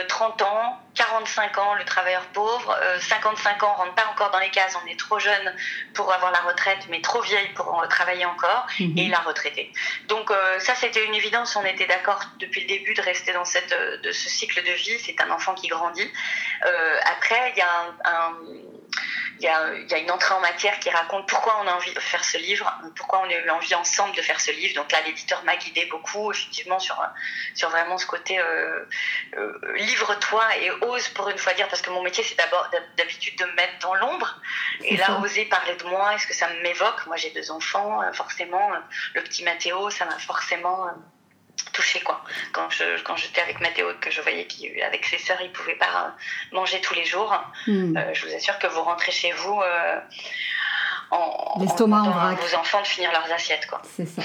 30 0.08 0.42
euh, 0.42 0.46
ans, 0.46 0.80
45 0.96 1.58
ans, 1.58 1.76
le 1.76 1.84
travailleur 1.84 2.26
pauvre, 2.28 2.76
55 3.02 3.64
ans, 3.64 3.76
on 3.76 3.82
rentre 3.82 3.96
pas 3.96 4.08
encore 4.12 4.32
dans 4.32 4.40
les 4.40 4.50
cases, 4.50 4.76
on 4.84 4.88
est 4.88 4.98
trop 4.98 5.20
jeune 5.20 5.54
pour 5.94 6.12
avoir 6.12 6.32
la 6.32 6.40
retraite, 6.40 6.88
mais 6.90 7.02
trop 7.02 7.22
vieille 7.22 7.50
pour 7.56 7.86
travailler 7.90 8.26
encore, 8.26 8.66
mhm. 8.80 8.98
et 8.98 9.08
la 9.10 9.20
retraitée. 9.20 9.72
Donc 10.08 10.32
ça, 10.60 10.76
c'était 10.76 11.06
une 11.06 11.14
évidence, 11.14 11.56
on 11.56 11.66
était 11.66 11.86
d'accord 11.86 12.22
depuis 12.40 12.62
le 12.62 12.68
début 12.68 12.94
de 12.94 13.02
rester 13.02 13.34
dans 13.34 13.46
cette, 13.46 13.76
de 14.02 14.12
ce 14.12 14.30
cycle 14.30 14.64
de 14.64 14.72
vie, 14.72 14.98
c'est 15.00 15.20
un 15.22 15.30
enfant 15.30 15.54
qui 15.54 15.68
grandit. 15.68 16.12
après, 17.04 17.54
il 17.56 17.60
y 17.60 17.62
a 17.62 17.96
un 18.06 18.34
il 19.40 19.44
y, 19.44 19.48
a, 19.48 19.74
il 19.74 19.90
y, 19.90 19.94
a, 19.94 19.98
une 19.98 20.12
entrée 20.12 20.34
en 20.34 20.40
matière 20.40 20.80
qui 20.80 20.90
raconte 20.90 21.28
pourquoi 21.28 21.60
on 21.62 21.68
a 21.68 21.74
envie 21.74 21.94
de 21.94 22.00
faire 22.00 22.24
ce 22.24 22.38
livre, 22.38 22.72
pourquoi 22.96 23.20
on 23.20 23.30
a 23.30 23.34
eu 23.34 23.50
envie 23.50 23.76
ensemble 23.76 24.16
de 24.16 24.22
faire 24.22 24.40
ce 24.40 24.52
livre. 24.52 24.76
Donc 24.76 24.92
là, 24.92 25.00
l'éditeur 25.06 25.44
m'a 25.44 25.56
guidé 25.56 25.86
beaucoup, 25.86 26.32
effectivement, 26.32 26.80
sur, 26.80 27.02
sur 27.54 27.70
vraiment 27.70 27.98
ce 27.98 28.06
côté 28.06 28.40
euh, 28.40 28.86
euh, 29.38 29.74
livre-toi 29.76 30.44
et 30.58 30.72
ose 30.72 31.08
pour 31.10 31.30
une 31.30 31.38
fois 31.38 31.54
dire, 31.54 31.68
parce 31.68 31.82
que 31.82 31.90
mon 31.90 32.02
métier, 32.02 32.24
c'est 32.24 32.36
d'abord 32.36 32.70
d'habitude 32.98 33.38
de 33.38 33.46
me 33.46 33.54
mettre 33.54 33.80
dans 33.80 33.96
l'ombre. 33.96 34.40
Et 34.84 34.98
là, 34.98 35.20
oser 35.20 35.46
parler 35.46 35.76
de 35.76 35.84
moi, 35.86 36.16
est-ce 36.16 36.28
que 36.28 36.34
ça 36.34 36.48
m'évoque? 36.64 37.06
Moi, 37.08 37.18
j'ai 37.18 37.30
deux 37.32 37.52
enfants, 37.52 38.02
euh, 38.02 38.12
forcément. 38.14 38.72
Le 39.14 39.24
petit 39.24 39.44
Mathéo, 39.44 39.90
ça 39.90 40.06
m'a 40.06 40.18
forcément 40.20 40.88
touché 41.74 42.00
quoi. 42.02 42.22
Quand 42.52 42.70
je 42.70 43.02
quand 43.04 43.16
j'étais 43.16 43.42
avec 43.42 43.60
Mathéo 43.62 43.88
que 44.02 44.12
je 44.12 44.22
voyais 44.22 44.46
qu'avec 44.46 45.06
ses 45.06 45.18
sœurs 45.18 45.40
il 45.42 45.52
pouvait 45.52 45.76
pas 45.76 46.16
manger 46.52 46.82
tous 46.82 46.94
les 46.94 47.06
jours, 47.06 47.34
hmm. 47.68 47.98
euh, 47.98 48.14
je 48.14 48.26
vous 48.26 48.34
assure 48.34 48.58
que 48.60 48.68
vous 48.68 48.82
rentrez 48.82 49.12
chez 49.12 49.32
vous 49.32 49.60
euh, 49.62 50.00
en, 51.12 51.60
l'estomac 51.62 52.02
en, 52.02 52.12
vrac. 52.12 52.40
vos 52.40 52.58
enfants 52.58 52.82
de 52.82 52.88
finir 52.88 53.12
leurs 53.12 53.32
assiettes 53.34 53.68
quoi. 53.68 53.82
C'est 53.96 54.08
ça. 54.08 54.22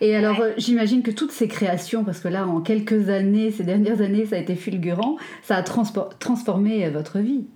Et 0.00 0.14
alors 0.16 0.40
euh, 0.40 0.52
j'imagine 0.56 1.02
que 1.02 1.10
toutes 1.10 1.32
ces 1.32 1.48
créations 1.48 2.04
parce 2.04 2.20
que 2.20 2.28
là 2.28 2.46
en 2.46 2.60
quelques 2.60 3.08
années, 3.08 3.50
ces 3.50 3.64
dernières 3.64 4.00
années 4.00 4.26
ça 4.26 4.36
a 4.36 4.38
été 4.38 4.56
fulgurant, 4.56 5.16
ça 5.42 5.56
a 5.56 5.62
transformé 5.62 6.88
votre 6.90 7.18
vie. 7.18 7.46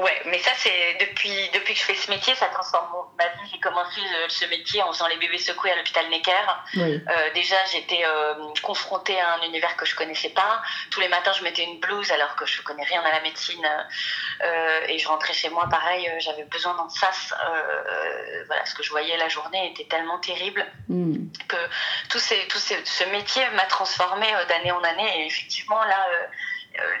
Ouais, 0.00 0.22
mais 0.24 0.38
ça, 0.38 0.52
c'est 0.56 0.96
depuis, 0.98 1.50
depuis 1.52 1.74
que 1.74 1.80
je 1.80 1.84
fais 1.84 1.94
ce 1.94 2.10
métier, 2.10 2.34
ça 2.34 2.46
transforme 2.46 2.88
ma 3.18 3.26
vie. 3.26 3.50
J'ai 3.52 3.60
commencé 3.60 4.00
euh, 4.00 4.26
ce 4.28 4.46
métier 4.46 4.82
en 4.82 4.92
faisant 4.92 5.08
les 5.08 5.18
bébés 5.18 5.36
secoués 5.36 5.70
à 5.70 5.76
l'hôpital 5.76 6.08
Necker. 6.08 6.32
Euh, 6.78 6.98
déjà, 7.34 7.56
j'étais 7.70 8.02
euh, 8.04 8.34
confrontée 8.62 9.20
à 9.20 9.34
un 9.34 9.42
univers 9.42 9.76
que 9.76 9.84
je 9.84 9.94
connaissais 9.94 10.30
pas. 10.30 10.62
Tous 10.90 11.00
les 11.00 11.08
matins, 11.08 11.32
je 11.32 11.42
mettais 11.44 11.64
une 11.64 11.80
blouse 11.80 12.10
alors 12.12 12.34
que 12.36 12.46
je 12.46 12.62
connais 12.62 12.84
rien 12.84 13.02
à 13.02 13.12
la 13.12 13.20
médecine. 13.20 13.66
et 14.88 14.98
je 14.98 15.06
rentrais 15.06 15.34
chez 15.34 15.50
moi, 15.50 15.68
pareil, 15.68 16.10
j'avais 16.20 16.44
besoin 16.44 16.74
d'un 16.74 16.88
sas. 16.88 17.34
voilà, 18.46 18.64
ce 18.64 18.74
que 18.74 18.82
je 18.82 18.90
voyais 18.90 19.18
la 19.18 19.28
journée 19.28 19.70
était 19.72 19.84
tellement 19.84 20.18
terrible 20.18 20.64
hmm. 20.88 21.28
que 21.46 21.56
tout, 22.08 22.18
ces, 22.18 22.38
tout 22.48 22.58
ces, 22.58 22.82
ce 22.86 23.04
métier 23.04 23.42
m'a 23.50 23.66
transformée 23.66 24.32
d'année 24.48 24.72
en 24.72 24.82
année. 24.82 25.20
Et 25.20 25.26
effectivement, 25.26 25.82
là 25.84 26.06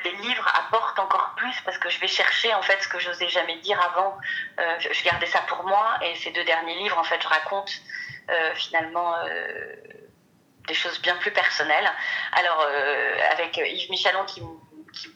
les 0.04 0.12
livres 0.12 0.46
apportent 0.54 0.98
encore 0.98 1.34
plus 1.36 1.54
parce 1.64 1.78
que 1.78 1.88
je 1.88 2.00
vais 2.00 2.06
chercher 2.06 2.52
en 2.54 2.62
fait 2.62 2.82
ce 2.82 2.88
que 2.88 2.98
je 2.98 3.08
n'osais 3.08 3.28
jamais 3.28 3.56
dire 3.58 3.80
avant. 3.80 4.16
Euh, 4.58 4.78
je 4.78 5.04
gardais 5.04 5.26
ça 5.26 5.40
pour 5.48 5.64
moi 5.64 5.98
et 6.02 6.14
ces 6.16 6.30
deux 6.30 6.44
derniers 6.44 6.76
livres, 6.76 6.98
en 6.98 7.04
fait, 7.04 7.20
je 7.22 7.28
raconte 7.28 7.72
euh, 8.30 8.54
finalement 8.54 9.14
des 10.66 10.74
choses 10.74 11.00
bien 11.00 11.16
plus 11.16 11.32
personnelles. 11.32 11.90
Alors, 12.32 12.66
avec 13.32 13.56
Yves 13.56 13.90
Michalon 13.90 14.24
qui, 14.24 14.42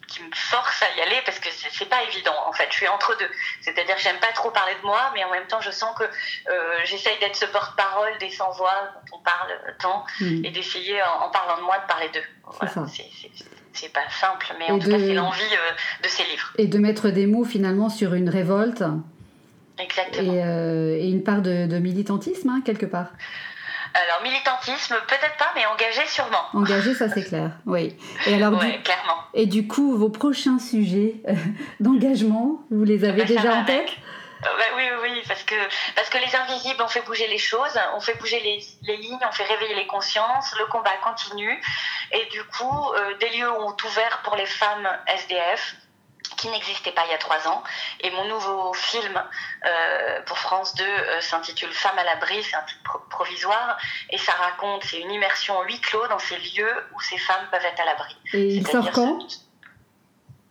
qui, 0.09 0.23
me 0.23 0.35
force 0.35 0.83
à 0.83 0.97
y 0.97 1.01
aller 1.01 1.21
parce 1.25 1.39
que 1.39 1.49
c'est 1.51 1.89
pas 1.89 2.03
évident 2.05 2.37
en 2.47 2.53
fait. 2.53 2.67
Je 2.71 2.77
suis 2.77 2.89
entre 2.89 3.17
deux. 3.19 3.31
C'est-à-dire 3.61 3.97
que 3.97 4.03
j'aime 4.03 4.19
pas 4.19 4.33
trop 4.33 4.51
parler 4.51 4.75
de 4.77 4.87
moi, 4.87 5.11
mais 5.15 5.25
en 5.25 5.31
même 5.31 5.47
temps, 5.47 5.61
je 5.61 5.71
sens 5.71 5.97
que 5.99 6.05
j'essaye 6.85 7.19
d'être 7.19 7.37
ce 7.37 7.47
porte-parole 7.47 8.17
des 8.19 8.31
sans-voix 8.31 8.93
dont 8.95 9.19
on 9.19 9.23
parle 9.23 9.53
tant 9.81 10.05
hmm. 10.21 10.45
et 10.45 10.51
d'essayer 10.51 11.03
en, 11.03 11.31
parlant 11.31 11.57
de 11.57 11.63
moi 11.63 11.79
de 11.79 11.87
parler 11.87 12.09
d'eux. 12.09 12.25
Voilà, 12.45 12.87
c'est 12.89 13.05
c'est 13.75 13.93
pas 13.93 14.09
simple, 14.09 14.55
mais 14.59 14.71
en 14.71 14.79
tout 14.79 14.89
cas, 14.89 14.99
c'est 14.99 15.15
l'envie 15.15 15.43
euh, 15.43 16.03
de 16.03 16.09
ces 16.09 16.23
livres. 16.25 16.53
Et 16.59 16.67
de 16.67 16.79
mettre 16.79 17.11
des 17.11 17.27
mots 17.27 17.45
finalement 17.45 17.89
sur 17.91 18.15
une 18.15 18.29
révolte. 18.29 18.85
Exactement. 19.79 20.33
Et, 20.33 20.43
euh, 20.43 20.99
une 21.03 21.23
part 21.25 21.43
de, 21.43 21.67
militantisme, 21.79 22.49
hein, 22.49 22.63
quelque 22.65 22.87
part. 22.87 23.09
Alors, 23.95 24.23
militantisme, 24.23 24.95
peut-être 25.07 25.37
pas, 25.39 25.51
mais 25.55 25.67
engagé 25.67 26.03
sûrement. 26.07 26.45
Engagé, 26.53 26.95
ça 26.95 27.09
c'est 27.09 27.25
clair, 27.25 27.53
oui. 27.67 27.97
Et 28.27 28.35
alors, 28.43 28.59
clairement. 28.59 29.19
Et 29.35 29.47
du 29.47 29.67
coup, 29.67 29.97
vos 29.97 30.09
prochains 30.09 30.59
sujets 30.59 31.17
euh, 31.29 31.35
d'engagement, 31.81 32.63
vous 32.71 32.85
les 32.85 33.05
avez 33.05 33.23
bah, 33.23 33.29
déjà 33.29 33.55
en 33.55 33.65
tête? 33.65 33.91
Bah 34.45 34.65
oui, 34.77 34.85
oui, 35.03 35.23
parce 35.27 35.43
que, 35.43 35.55
parce 35.97 36.09
que 36.09 36.19
les 36.19 36.35
invisibles 36.37 36.83
ont 36.83 36.89
fait 36.89 37.03
bouger 37.03 37.27
les 37.29 37.39
choses, 37.39 37.79
ont 37.95 38.01
fait 38.01 38.15
bouger 38.15 38.41
les, 38.41 38.65
les 38.83 38.97
lignes, 38.99 39.19
ont 39.27 39.33
fait 39.33 39.45
réveiller 39.45 39.75
les 39.75 39.87
consciences, 39.87 40.55
le 40.59 40.67
combat 40.67 40.97
continue. 41.03 41.63
Et 42.13 42.27
du 42.27 42.45
coup, 42.45 42.93
euh, 42.93 43.17
des 43.19 43.31
lieux 43.31 43.51
ont 43.51 43.77
ouvert 43.85 44.21
pour 44.23 44.37
les 44.37 44.47
femmes 44.47 44.89
SDF 45.07 45.77
qui 46.37 46.49
n'existaient 46.49 46.93
pas 46.93 47.05
il 47.07 47.11
y 47.11 47.15
a 47.15 47.19
trois 47.19 47.47
ans. 47.49 47.63
Et 48.01 48.11
mon 48.11 48.27
nouveau 48.27 48.73
film 48.75 49.23
euh, 49.65 50.23
pour 50.23 50.39
France 50.39 50.75
2 50.75 50.85
euh, 50.85 51.21
s'intitule 51.21 51.73
Femmes 51.73 51.99
à 51.99 52.05
l'abri, 52.05 52.43
c'est 52.43 52.57
un 52.57 52.63
titre 52.63 53.01
provisoire, 53.11 53.79
et 54.11 54.19
ça 54.19 54.33
raconte, 54.33 54.85
c'est 54.85 55.01
une 55.01 55.11
immersion 55.11 55.59
en 55.59 55.63
huis 55.63 55.81
clos 55.81 56.07
dans 56.09 56.19
ces 56.19 56.37
lieux 56.39 56.87
où 56.95 57.01
ces 57.01 57.19
femmes 57.19 57.47
peuvent 57.51 57.65
être 57.65 57.81
à 57.81 57.85
l'abri. 57.85 58.17
Et 58.33 58.57
il 58.57 58.67
sort 58.67 58.91
quand? 58.91 59.19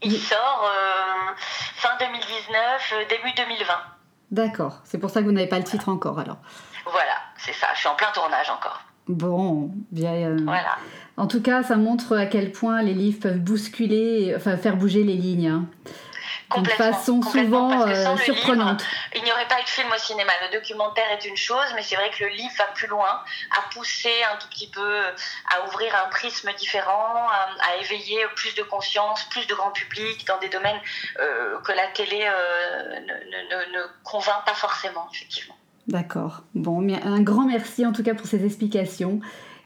Il 0.03 0.17
sort 0.17 0.71
fin 1.75 1.97
2019, 1.99 2.93
début 3.09 3.33
2020. 3.35 3.73
D'accord, 4.31 4.79
c'est 4.83 4.97
pour 4.97 5.09
ça 5.09 5.21
que 5.21 5.25
vous 5.25 5.31
n'avez 5.31 5.47
pas 5.47 5.59
le 5.59 5.63
titre 5.63 5.89
encore 5.89 6.19
alors. 6.19 6.37
Voilà, 6.85 7.15
c'est 7.37 7.53
ça, 7.53 7.67
je 7.75 7.79
suis 7.79 7.87
en 7.87 7.95
plein 7.95 8.11
tournage 8.13 8.49
encore. 8.49 8.81
Bon, 9.07 9.69
bien. 9.91 10.13
Euh, 10.13 10.37
voilà. 10.43 10.77
En 11.17 11.27
tout 11.27 11.41
cas, 11.41 11.63
ça 11.63 11.75
montre 11.75 12.17
à 12.17 12.25
quel 12.25 12.51
point 12.51 12.81
les 12.81 12.93
livres 12.93 13.19
peuvent 13.19 13.39
bousculer, 13.39 14.33
enfin 14.35 14.57
faire 14.57 14.77
bouger 14.77 15.03
les 15.03 15.15
lignes. 15.15 15.49
Hein. 15.49 15.65
De 16.61 16.69
façon 16.69 17.21
souvent 17.21 17.87
euh, 17.87 18.17
surprenante. 18.17 18.83
il 19.15 19.23
n'y 19.23 19.31
aurait 19.31 19.47
pas 19.47 19.59
eu 19.59 19.63
de 19.63 19.69
film 19.69 19.87
au 19.93 19.97
cinéma. 19.97 20.31
Le 20.47 20.57
documentaire 20.57 21.05
est 21.11 21.25
une 21.25 21.37
chose, 21.37 21.65
mais 21.75 21.81
c'est 21.81 21.95
vrai 21.95 22.09
que 22.09 22.23
le 22.23 22.29
livre 22.29 22.53
va 22.57 22.65
plus 22.73 22.87
loin, 22.87 23.21
à 23.57 23.73
pousser 23.73 24.13
un 24.31 24.37
tout 24.37 24.47
petit 24.49 24.69
peu, 24.69 24.99
à 25.53 25.67
ouvrir 25.67 25.93
un 26.05 26.09
prisme 26.09 26.49
différent, 26.57 27.27
à, 27.27 27.77
éveiller 27.81 28.19
plus 28.35 28.53
de 28.55 28.63
conscience, 28.63 29.23
plus 29.29 29.47
de 29.47 29.55
grand 29.55 29.71
public 29.71 30.25
dans 30.27 30.39
des 30.39 30.49
domaines 30.49 30.79
euh, 31.19 31.59
que 31.61 31.71
la 31.71 31.87
télé 31.87 32.19
ne, 32.19 33.77
ne 33.77 33.83
convainc 34.03 34.45
pas 34.45 34.53
forcément, 34.53 35.07
effectivement. 35.13 35.55
D'accord. 35.87 36.43
Bon, 36.55 36.87
un 37.03 37.21
grand 37.21 37.45
merci 37.45 37.85
en 37.85 37.91
tout 37.91 38.03
cas 38.03 38.13
pour 38.13 38.27
ces 38.27 38.45
explications. 38.45 39.19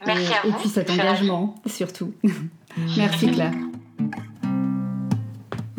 Merci 0.06 0.32
et, 0.32 0.34
à 0.34 0.40
vous. 0.42 0.48
et 0.48 0.52
puis 0.60 0.68
cet 0.68 0.90
engagement 0.90 1.54
surtout. 1.66 2.12
merci 2.96 3.30
Claire. 3.30 3.52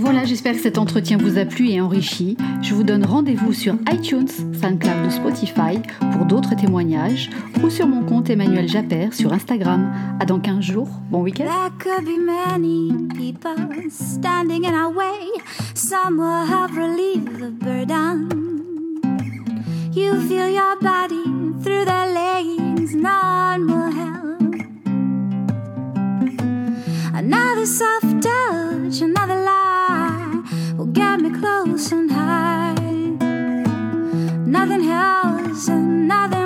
Voilà, 0.01 0.23
j'espère 0.23 0.53
que 0.53 0.61
cet 0.61 0.77
entretien 0.77 1.17
vous 1.17 1.37
a 1.37 1.43
plu 1.43 1.71
et 1.71 1.81
enrichi. 1.81 2.37
Je 2.61 2.73
vous 2.73 2.83
donne 2.83 3.05
rendez-vous 3.05 3.51
sur 3.51 3.75
iTunes, 3.91 4.29
SoundCloud 4.29 5.05
ou 5.05 5.11
Spotify 5.11 5.81
pour 6.13 6.25
d'autres 6.25 6.55
témoignages 6.55 7.29
ou 7.61 7.69
sur 7.69 7.85
mon 7.85 8.05
compte 8.05 8.29
Emmanuel 8.29 8.69
Japper 8.69 9.09
sur 9.11 9.33
Instagram. 9.33 9.91
À 10.21 10.25
dans 10.25 10.39
15 10.39 10.61
jours. 10.61 10.87
Bon 11.11 11.21
week-end. 11.21 11.43
You 19.91 20.15
feel 20.29 20.47
your 20.47 20.77
body 20.81 21.23
through 21.61 21.83
the 21.83 22.05
leggings, 22.13 22.95
none 22.95 23.67
will 23.67 23.91
help. 23.91 24.55
Another 27.13 27.65
soft 27.65 28.21
touch, 28.21 29.01
another 29.01 29.43
lie 29.43 29.68
get 31.09 31.21
me 31.21 31.39
close 31.39 31.91
and 31.91 32.11
high. 32.11 32.75
Nothing 34.45 34.85
else 34.89 35.67
and 35.67 36.07
nothing 36.07 36.38